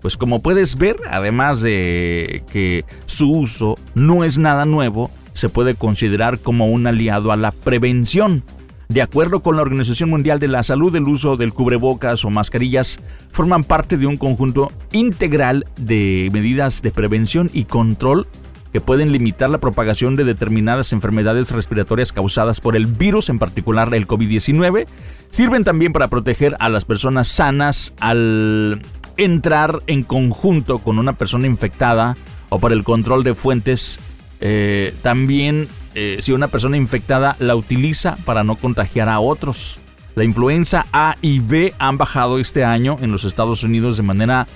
pues 0.00 0.16
como 0.16 0.40
puedes 0.40 0.78
ver, 0.78 0.96
además 1.10 1.60
de 1.60 2.42
que 2.50 2.84
su 3.04 3.30
uso 3.30 3.76
no 3.94 4.24
es 4.24 4.38
nada 4.38 4.64
nuevo, 4.64 5.10
se 5.32 5.48
puede 5.48 5.74
considerar 5.74 6.38
como 6.38 6.66
un 6.66 6.86
aliado 6.86 7.32
a 7.32 7.36
la 7.36 7.52
prevención. 7.52 8.42
De 8.88 9.02
acuerdo 9.02 9.40
con 9.40 9.56
la 9.56 9.62
Organización 9.62 10.08
Mundial 10.08 10.40
de 10.40 10.48
la 10.48 10.62
Salud, 10.62 10.96
el 10.96 11.08
uso 11.08 11.36
del 11.36 11.52
cubrebocas 11.52 12.24
o 12.24 12.30
mascarillas 12.30 13.00
forman 13.32 13.62
parte 13.62 13.98
de 13.98 14.06
un 14.06 14.16
conjunto 14.16 14.72
integral 14.92 15.66
de 15.76 16.30
medidas 16.32 16.80
de 16.80 16.90
prevención 16.90 17.50
y 17.52 17.64
control 17.64 18.26
que 18.72 18.80
pueden 18.80 19.12
limitar 19.12 19.50
la 19.50 19.58
propagación 19.58 20.16
de 20.16 20.24
determinadas 20.24 20.94
enfermedades 20.94 21.50
respiratorias 21.50 22.14
causadas 22.14 22.62
por 22.62 22.76
el 22.76 22.86
virus, 22.86 23.28
en 23.28 23.38
particular 23.38 23.92
el 23.94 24.08
COVID-19. 24.08 24.86
Sirven 25.28 25.64
también 25.64 25.92
para 25.92 26.08
proteger 26.08 26.56
a 26.58 26.70
las 26.70 26.86
personas 26.86 27.28
sanas 27.28 27.92
al 28.00 28.80
entrar 29.18 29.82
en 29.86 30.02
conjunto 30.02 30.78
con 30.78 30.98
una 30.98 31.12
persona 31.12 31.46
infectada 31.46 32.16
o 32.48 32.58
para 32.58 32.74
el 32.74 32.84
control 32.84 33.22
de 33.22 33.34
fuentes. 33.34 34.00
Eh, 34.40 34.94
también 35.02 35.68
eh, 36.00 36.22
si 36.22 36.30
una 36.30 36.46
persona 36.46 36.76
infectada 36.76 37.34
la 37.40 37.56
utiliza 37.56 38.14
para 38.24 38.44
no 38.44 38.54
contagiar 38.54 39.08
a 39.08 39.18
otros. 39.18 39.80
La 40.14 40.22
influenza 40.22 40.86
A 40.92 41.16
y 41.20 41.40
B 41.40 41.74
han 41.80 41.98
bajado 41.98 42.38
este 42.38 42.64
año 42.64 42.98
en 43.00 43.10
los 43.10 43.24
Estados 43.24 43.64
Unidos 43.64 43.96
de 43.96 44.04
manera 44.04 44.46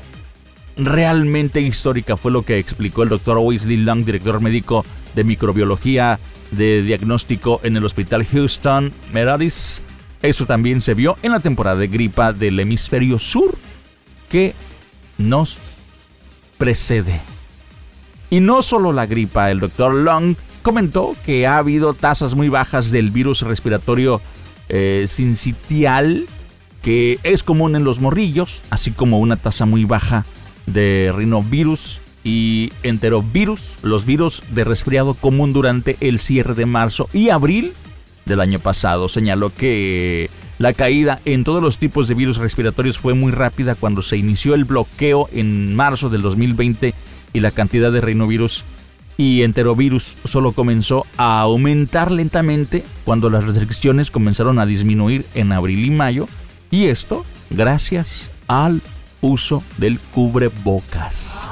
realmente 0.76 1.60
histórica, 1.60 2.16
fue 2.16 2.30
lo 2.30 2.42
que 2.42 2.58
explicó 2.58 3.02
el 3.02 3.08
doctor 3.08 3.38
Wesley 3.38 3.78
Long, 3.78 4.04
director 4.04 4.40
médico 4.40 4.86
de 5.16 5.24
microbiología 5.24 6.20
de 6.52 6.80
diagnóstico 6.82 7.60
en 7.64 7.76
el 7.76 7.84
Hospital 7.84 8.24
Houston 8.24 8.92
Meredith. 9.12 9.82
Eso 10.22 10.46
también 10.46 10.80
se 10.80 10.94
vio 10.94 11.16
en 11.24 11.32
la 11.32 11.40
temporada 11.40 11.76
de 11.76 11.88
gripa 11.88 12.32
del 12.32 12.60
hemisferio 12.60 13.18
sur 13.18 13.58
que 14.30 14.54
nos 15.18 15.58
precede. 16.56 17.20
Y 18.30 18.38
no 18.38 18.62
solo 18.62 18.92
la 18.92 19.06
gripa, 19.06 19.50
el 19.50 19.58
doctor 19.58 19.92
Long 19.92 20.36
comentó 20.62 21.14
que 21.24 21.46
ha 21.46 21.58
habido 21.58 21.94
tasas 21.94 22.34
muy 22.34 22.48
bajas 22.48 22.90
del 22.90 23.10
virus 23.10 23.42
respiratorio 23.42 24.20
eh, 24.68 25.06
que 26.82 27.18
es 27.22 27.42
común 27.42 27.76
en 27.76 27.84
los 27.84 28.00
morrillos, 28.00 28.60
así 28.70 28.90
como 28.90 29.20
una 29.20 29.36
tasa 29.36 29.66
muy 29.66 29.84
baja 29.84 30.24
de 30.66 31.12
rinovirus 31.14 32.00
y 32.24 32.72
enterovirus, 32.82 33.74
los 33.82 34.04
virus 34.04 34.42
de 34.50 34.64
resfriado 34.64 35.14
común 35.14 35.52
durante 35.52 35.96
el 36.00 36.18
cierre 36.18 36.54
de 36.54 36.66
marzo 36.66 37.08
y 37.12 37.30
abril 37.30 37.72
del 38.24 38.40
año 38.40 38.58
pasado. 38.58 39.08
Señaló 39.08 39.52
que 39.54 40.30
la 40.58 40.72
caída 40.72 41.20
en 41.24 41.44
todos 41.44 41.62
los 41.62 41.78
tipos 41.78 42.08
de 42.08 42.14
virus 42.14 42.36
respiratorios 42.36 42.98
fue 42.98 43.14
muy 43.14 43.32
rápida 43.32 43.74
cuando 43.74 44.02
se 44.02 44.16
inició 44.16 44.54
el 44.54 44.64
bloqueo 44.64 45.28
en 45.32 45.74
marzo 45.74 46.08
del 46.08 46.22
2020 46.22 46.94
y 47.32 47.40
la 47.40 47.50
cantidad 47.50 47.92
de 47.92 48.00
rinovirus 48.00 48.64
y 49.22 49.44
enterovirus 49.44 50.16
solo 50.24 50.50
comenzó 50.50 51.06
a 51.16 51.38
aumentar 51.42 52.10
lentamente 52.10 52.84
cuando 53.04 53.30
las 53.30 53.44
restricciones 53.44 54.10
comenzaron 54.10 54.58
a 54.58 54.66
disminuir 54.66 55.24
en 55.34 55.52
abril 55.52 55.84
y 55.84 55.90
mayo, 55.90 56.26
y 56.72 56.86
esto 56.86 57.24
gracias 57.48 58.32
al 58.48 58.82
uso 59.20 59.62
del 59.78 60.00
cubrebocas. 60.00 61.48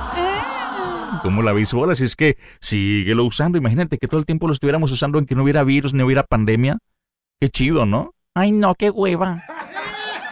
¿Cómo 1.22 1.42
la 1.42 1.52
veis 1.52 1.72
Así 1.72 2.02
es 2.02 2.16
que 2.16 2.36
síguelo 2.58 3.24
usando. 3.24 3.56
Imagínate 3.56 3.98
que 3.98 4.08
todo 4.08 4.18
el 4.18 4.26
tiempo 4.26 4.48
lo 4.48 4.52
estuviéramos 4.52 4.90
usando 4.90 5.20
en 5.20 5.26
que 5.26 5.36
no 5.36 5.44
hubiera 5.44 5.62
virus 5.62 5.94
ni 5.94 6.02
hubiera 6.02 6.24
pandemia. 6.24 6.78
Qué 7.38 7.50
chido, 7.50 7.86
¿no? 7.86 8.14
Ay, 8.34 8.50
no, 8.50 8.74
qué 8.74 8.90
hueva. 8.90 9.44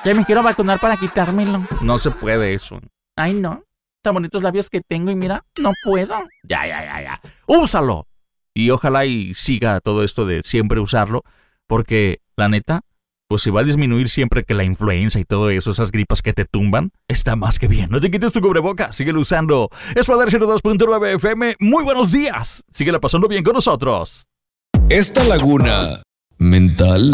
Ya 0.05 0.13
me 0.13 0.25
quiero 0.25 0.43
vacunar 0.43 0.81
para 0.81 0.97
quitármelo. 0.97 1.65
No 1.83 2.01
se 2.01 2.11
puede 2.11 2.53
eso. 2.55 2.81
Ay, 3.17 3.35
no 3.35 3.68
tan 4.03 4.15
bonitos 4.15 4.43
labios 4.43 4.71
que 4.71 4.81
tengo 4.81 5.11
y 5.11 5.17
mira, 5.17 5.45
no 5.59 5.73
puedo. 5.85 6.15
Ya, 6.43 6.67
ya, 6.67 6.85
ya, 6.85 7.03
ya. 7.03 7.21
Úsalo. 7.47 8.07
Y 8.55 8.71
ojalá 8.71 9.05
y 9.05 9.35
siga 9.35 9.81
todo 9.81 10.03
esto 10.03 10.27
de 10.27 10.43
siempre 10.45 10.81
usarlo, 10.81 11.23
porque 11.67 12.21
la 12.37 12.49
neta, 12.49 12.81
pues 13.29 13.43
si 13.43 13.51
va 13.51 13.61
a 13.61 13.65
disminuir 13.65 14.09
siempre 14.09 14.45
que 14.45 14.55
la 14.55 14.65
influenza 14.65 15.21
y 15.21 15.25
todo 15.25 15.51
eso, 15.51 15.71
esas 15.71 15.93
gripas 15.93 16.23
que 16.23 16.33
te 16.33 16.45
tumban, 16.45 16.91
está 17.07 17.37
más 17.37 17.59
que 17.59 17.69
bien. 17.69 17.91
No 17.91 18.01
te 18.01 18.11
quites 18.11 18.33
tu 18.33 18.41
cubreboca, 18.41 18.93
síguelo 18.93 19.21
usando. 19.21 19.69
Es 19.95 20.07
Poder 20.07 20.31
102.9 20.31 21.15
FM. 21.17 21.57
Muy 21.61 21.85
buenos 21.85 22.11
días. 22.11 22.65
Síguela 22.73 22.99
pasando 22.99 23.29
bien 23.29 23.45
con 23.45 23.55
nosotros. 23.55 24.27
Esta 24.89 25.23
laguna 25.25 26.03
mental 26.39 27.13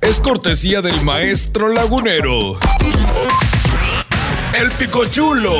es 0.00 0.20
cortesía 0.20 0.80
del 0.80 1.02
maestro 1.02 1.68
lagunero. 1.68 2.58
El 4.60 4.70
picochulo. 4.70 5.52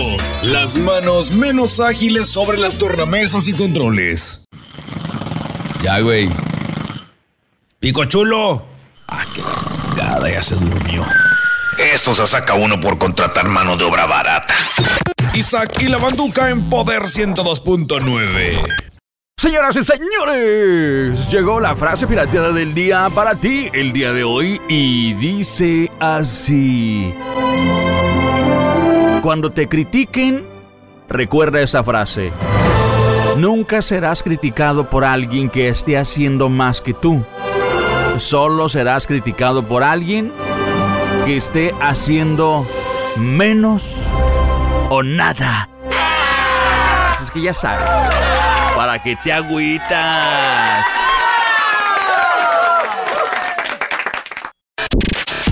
Las 0.43 0.77
manos 0.77 1.33
menos 1.33 1.81
ágiles 1.81 2.29
sobre 2.29 2.59
las 2.59 2.79
tornamesas 2.79 3.49
y 3.49 3.53
controles. 3.53 4.45
Ya, 5.81 5.99
güey. 5.99 6.31
Picochulo. 7.81 8.65
Ah, 9.09 9.25
qué 9.35 9.43
la 9.97 10.31
ya 10.31 10.43
se 10.43 10.55
durmió. 10.55 11.05
Esto 11.77 12.15
se 12.15 12.27
saca 12.27 12.55
uno 12.55 12.79
por 12.79 12.99
contratar 12.99 13.49
mano 13.49 13.77
de 13.77 13.85
obra 13.85 14.07
barata. 14.07 14.55
Isaac 15.35 15.73
y 15.81 15.89
la 15.89 15.99
banduca 15.99 16.51
en 16.51 16.63
Poder 16.71 17.03
102.9. 17.03 18.63
Señoras 19.37 19.77
y 19.77 19.85
señores, 19.85 21.29
llegó 21.29 21.59
la 21.59 21.75
frase 21.75 22.07
pirateada 22.07 22.53
del 22.53 22.75
día 22.75 23.11
para 23.11 23.35
ti 23.35 23.69
el 23.73 23.93
día 23.93 24.13
de 24.13 24.23
hoy 24.23 24.61
y 24.69 25.15
dice 25.15 25.91
así. 25.99 27.13
Cuando 29.25 29.51
te 29.51 29.71
critiquen, 29.71 30.45
recuerda 31.09 31.63
esa 31.63 31.83
frase. 31.83 32.31
Nunca 33.39 33.81
serás 33.81 34.23
criticado 34.23 34.91
por 34.91 35.03
alguien 35.03 35.49
que 35.49 35.69
esté 35.69 35.97
haciendo 35.97 36.51
más 36.51 36.83
que 36.83 36.93
tú. 36.93 37.25
Solo 38.19 38.69
serás 38.69 39.07
criticado 39.07 39.67
por 39.67 39.83
alguien 39.83 40.31
que 41.25 41.39
esté 41.39 41.73
haciendo 41.81 42.67
menos 43.17 44.09
o 44.91 45.03
nada. 45.03 45.71
Es 47.23 47.31
que 47.31 47.41
ya 47.41 47.55
sabes, 47.55 47.89
para 48.77 49.03
que 49.03 49.17
te 49.25 49.33
agüitas. 49.33 50.85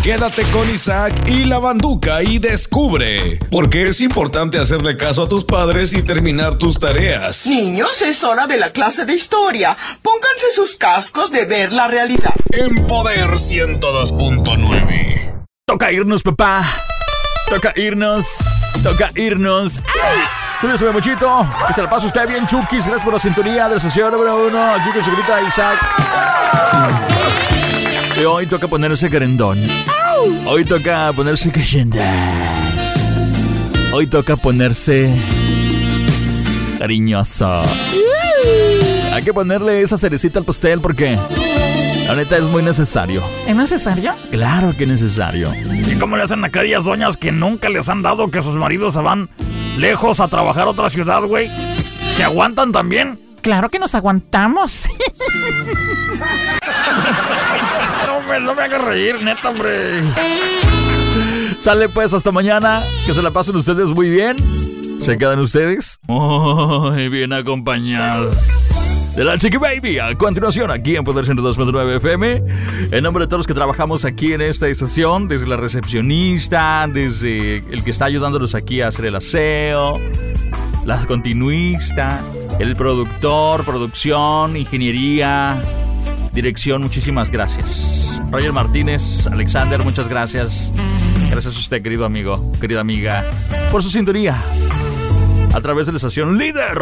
Quédate 0.02 0.42
con 0.50 0.68
Isaac 0.68 1.14
y 1.28 1.44
la 1.44 1.60
banduca 1.60 2.24
y 2.24 2.40
descubre 2.40 3.38
por 3.52 3.70
qué 3.70 3.86
es 3.86 4.00
importante 4.00 4.58
hacerle 4.58 4.96
caso 4.96 5.22
a 5.22 5.28
tus 5.28 5.44
padres 5.44 5.94
y 5.94 6.02
terminar 6.02 6.56
tus 6.56 6.80
tareas. 6.80 7.46
Niños, 7.46 8.02
es 8.02 8.24
hora 8.24 8.48
de 8.48 8.56
la 8.56 8.72
clase 8.72 9.06
de 9.06 9.14
historia. 9.14 9.76
Pónganse 10.02 10.50
sus 10.56 10.74
cascos 10.74 11.30
de 11.30 11.44
ver 11.44 11.70
la 11.70 11.86
realidad. 11.86 12.34
En 12.50 12.84
Poder 12.88 13.30
102.9. 13.30 15.44
Toca 15.64 15.92
irnos, 15.92 16.24
papá. 16.24 16.68
Toca 17.48 17.72
irnos. 17.76 18.26
Toca 18.82 19.12
irnos. 19.14 19.78
Cuídense 20.60 20.90
muchito. 20.90 21.46
Que 21.68 21.74
se 21.74 21.82
la 21.82 21.88
pase 21.88 22.08
usted 22.08 22.26
bien, 22.26 22.44
Chukis. 22.48 22.86
Gracias 22.86 23.04
por 23.04 23.12
la 23.12 23.20
sintonía 23.20 23.68
de 23.68 23.76
la 23.76 23.80
sesión 23.80 24.10
número 24.10 24.48
uno. 24.48 24.74
Aquí 24.74 24.90
con 24.90 25.04
su 25.04 25.12
grita 25.12 25.40
Isaac. 25.42 25.78
Hoy 28.24 28.46
toca 28.46 28.68
ponerse 28.68 29.10
querendón. 29.10 29.58
Hoy 30.46 30.64
toca 30.64 31.12
ponerse 31.12 31.50
cachenda. 31.50 32.54
Hoy 33.92 34.06
toca 34.06 34.36
ponerse 34.36 35.12
cariñoso. 36.78 37.62
Hay 39.12 39.22
que 39.24 39.34
ponerle 39.34 39.82
esa 39.82 39.98
cerecita 39.98 40.38
al 40.38 40.44
pastel 40.44 40.80
porque 40.80 41.18
la 42.06 42.14
neta 42.14 42.36
es 42.36 42.44
muy 42.44 42.62
necesario. 42.62 43.22
¿Es 43.46 43.56
necesario? 43.56 44.14
Claro 44.30 44.72
que 44.76 44.84
es 44.84 44.88
necesario. 44.88 45.52
¿Y 45.90 45.98
cómo 45.98 46.16
le 46.16 46.22
hacen 46.22 46.44
a 46.44 46.46
aquellas 46.46 46.84
doñas 46.84 47.16
que 47.16 47.32
nunca 47.32 47.68
les 47.68 47.88
han 47.88 48.02
dado 48.02 48.30
que 48.30 48.40
sus 48.40 48.56
maridos 48.56 48.94
se 48.94 49.00
van 49.00 49.30
lejos 49.78 50.20
a 50.20 50.28
trabajar 50.28 50.68
a 50.68 50.70
otra 50.70 50.88
ciudad, 50.90 51.22
güey? 51.22 51.50
¿Se 52.16 52.22
aguantan 52.22 52.70
también? 52.70 53.18
Claro 53.40 53.68
que 53.68 53.80
nos 53.80 53.96
aguantamos. 53.96 54.84
no, 58.32 58.40
me, 58.40 58.46
no 58.46 58.54
me 58.54 58.62
hagas 58.62 58.82
reír, 58.82 59.22
neta, 59.22 59.50
hombre. 59.50 60.02
Sale 61.58 61.88
pues 61.88 62.12
hasta 62.12 62.32
mañana. 62.32 62.82
Que 63.06 63.14
se 63.14 63.22
la 63.22 63.30
pasen 63.30 63.56
ustedes 63.56 63.90
muy 63.90 64.10
bien. 64.10 64.36
¿Se 65.00 65.18
quedan 65.18 65.40
ustedes? 65.40 65.98
Muy 66.06 67.08
bien 67.08 67.32
acompañados. 67.32 68.36
De 69.16 69.24
la 69.24 69.36
Chiqui 69.36 69.58
Baby. 69.58 69.98
A 69.98 70.14
continuación, 70.16 70.70
aquí 70.70 70.96
en 70.96 71.04
Poder 71.04 71.24
102.9 71.24 71.96
FM. 71.96 72.42
En 72.92 73.02
nombre 73.02 73.24
de 73.24 73.28
todos 73.28 73.40
los 73.40 73.46
que 73.46 73.54
trabajamos 73.54 74.04
aquí 74.04 74.32
en 74.32 74.40
esta 74.40 74.68
estación, 74.68 75.28
desde 75.28 75.46
la 75.46 75.56
recepcionista, 75.56 76.88
desde 76.92 77.58
el 77.58 77.84
que 77.84 77.90
está 77.90 78.06
ayudándonos 78.06 78.54
aquí 78.54 78.80
a 78.80 78.88
hacer 78.88 79.06
el 79.06 79.16
aseo, 79.16 80.00
la 80.84 81.04
continuista, 81.06 82.22
el 82.58 82.74
productor, 82.76 83.64
producción, 83.64 84.56
ingeniería, 84.56 85.62
dirección, 86.32 86.82
muchísimas 86.82 87.30
gracias. 87.30 88.22
Roger 88.30 88.52
Martínez, 88.52 89.26
Alexander, 89.26 89.82
muchas 89.84 90.08
gracias. 90.08 90.72
Gracias 91.30 91.56
a 91.56 91.58
usted, 91.58 91.82
querido 91.82 92.04
amigo, 92.04 92.52
querida 92.60 92.80
amiga, 92.80 93.24
por 93.70 93.82
su 93.82 93.90
sintonía. 93.90 94.36
A 95.54 95.60
través 95.60 95.86
de 95.86 95.92
la 95.92 95.96
estación 95.96 96.38
líder 96.38 96.78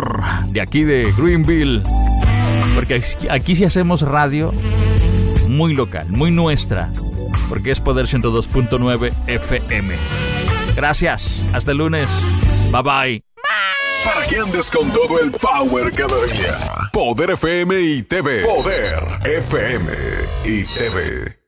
de 0.48 0.60
aquí 0.60 0.84
de 0.84 1.12
Greenville. 1.16 1.82
Porque 2.74 3.02
aquí 3.30 3.56
sí 3.56 3.64
hacemos 3.64 4.02
radio 4.02 4.52
muy 5.48 5.74
local, 5.74 6.06
muy 6.08 6.30
nuestra. 6.30 6.90
Porque 7.48 7.72
es 7.72 7.80
Poder 7.80 8.06
102.9 8.06 9.12
FM. 9.26 9.96
Gracias. 10.76 11.44
Hasta 11.52 11.72
el 11.72 11.78
lunes. 11.78 12.10
Bye 12.72 12.82
bye. 12.82 13.29
Para 14.04 14.26
que 14.26 14.38
andes 14.38 14.70
con 14.70 14.90
todo 14.92 15.20
el 15.20 15.30
power 15.32 15.92
cada 15.92 16.24
día. 16.26 16.90
Poder 16.92 17.30
FM 17.30 17.80
y 17.80 18.02
TV. 18.02 18.42
Poder 18.42 19.04
FM 19.24 19.92
y 20.44 20.64
TV. 20.64 21.39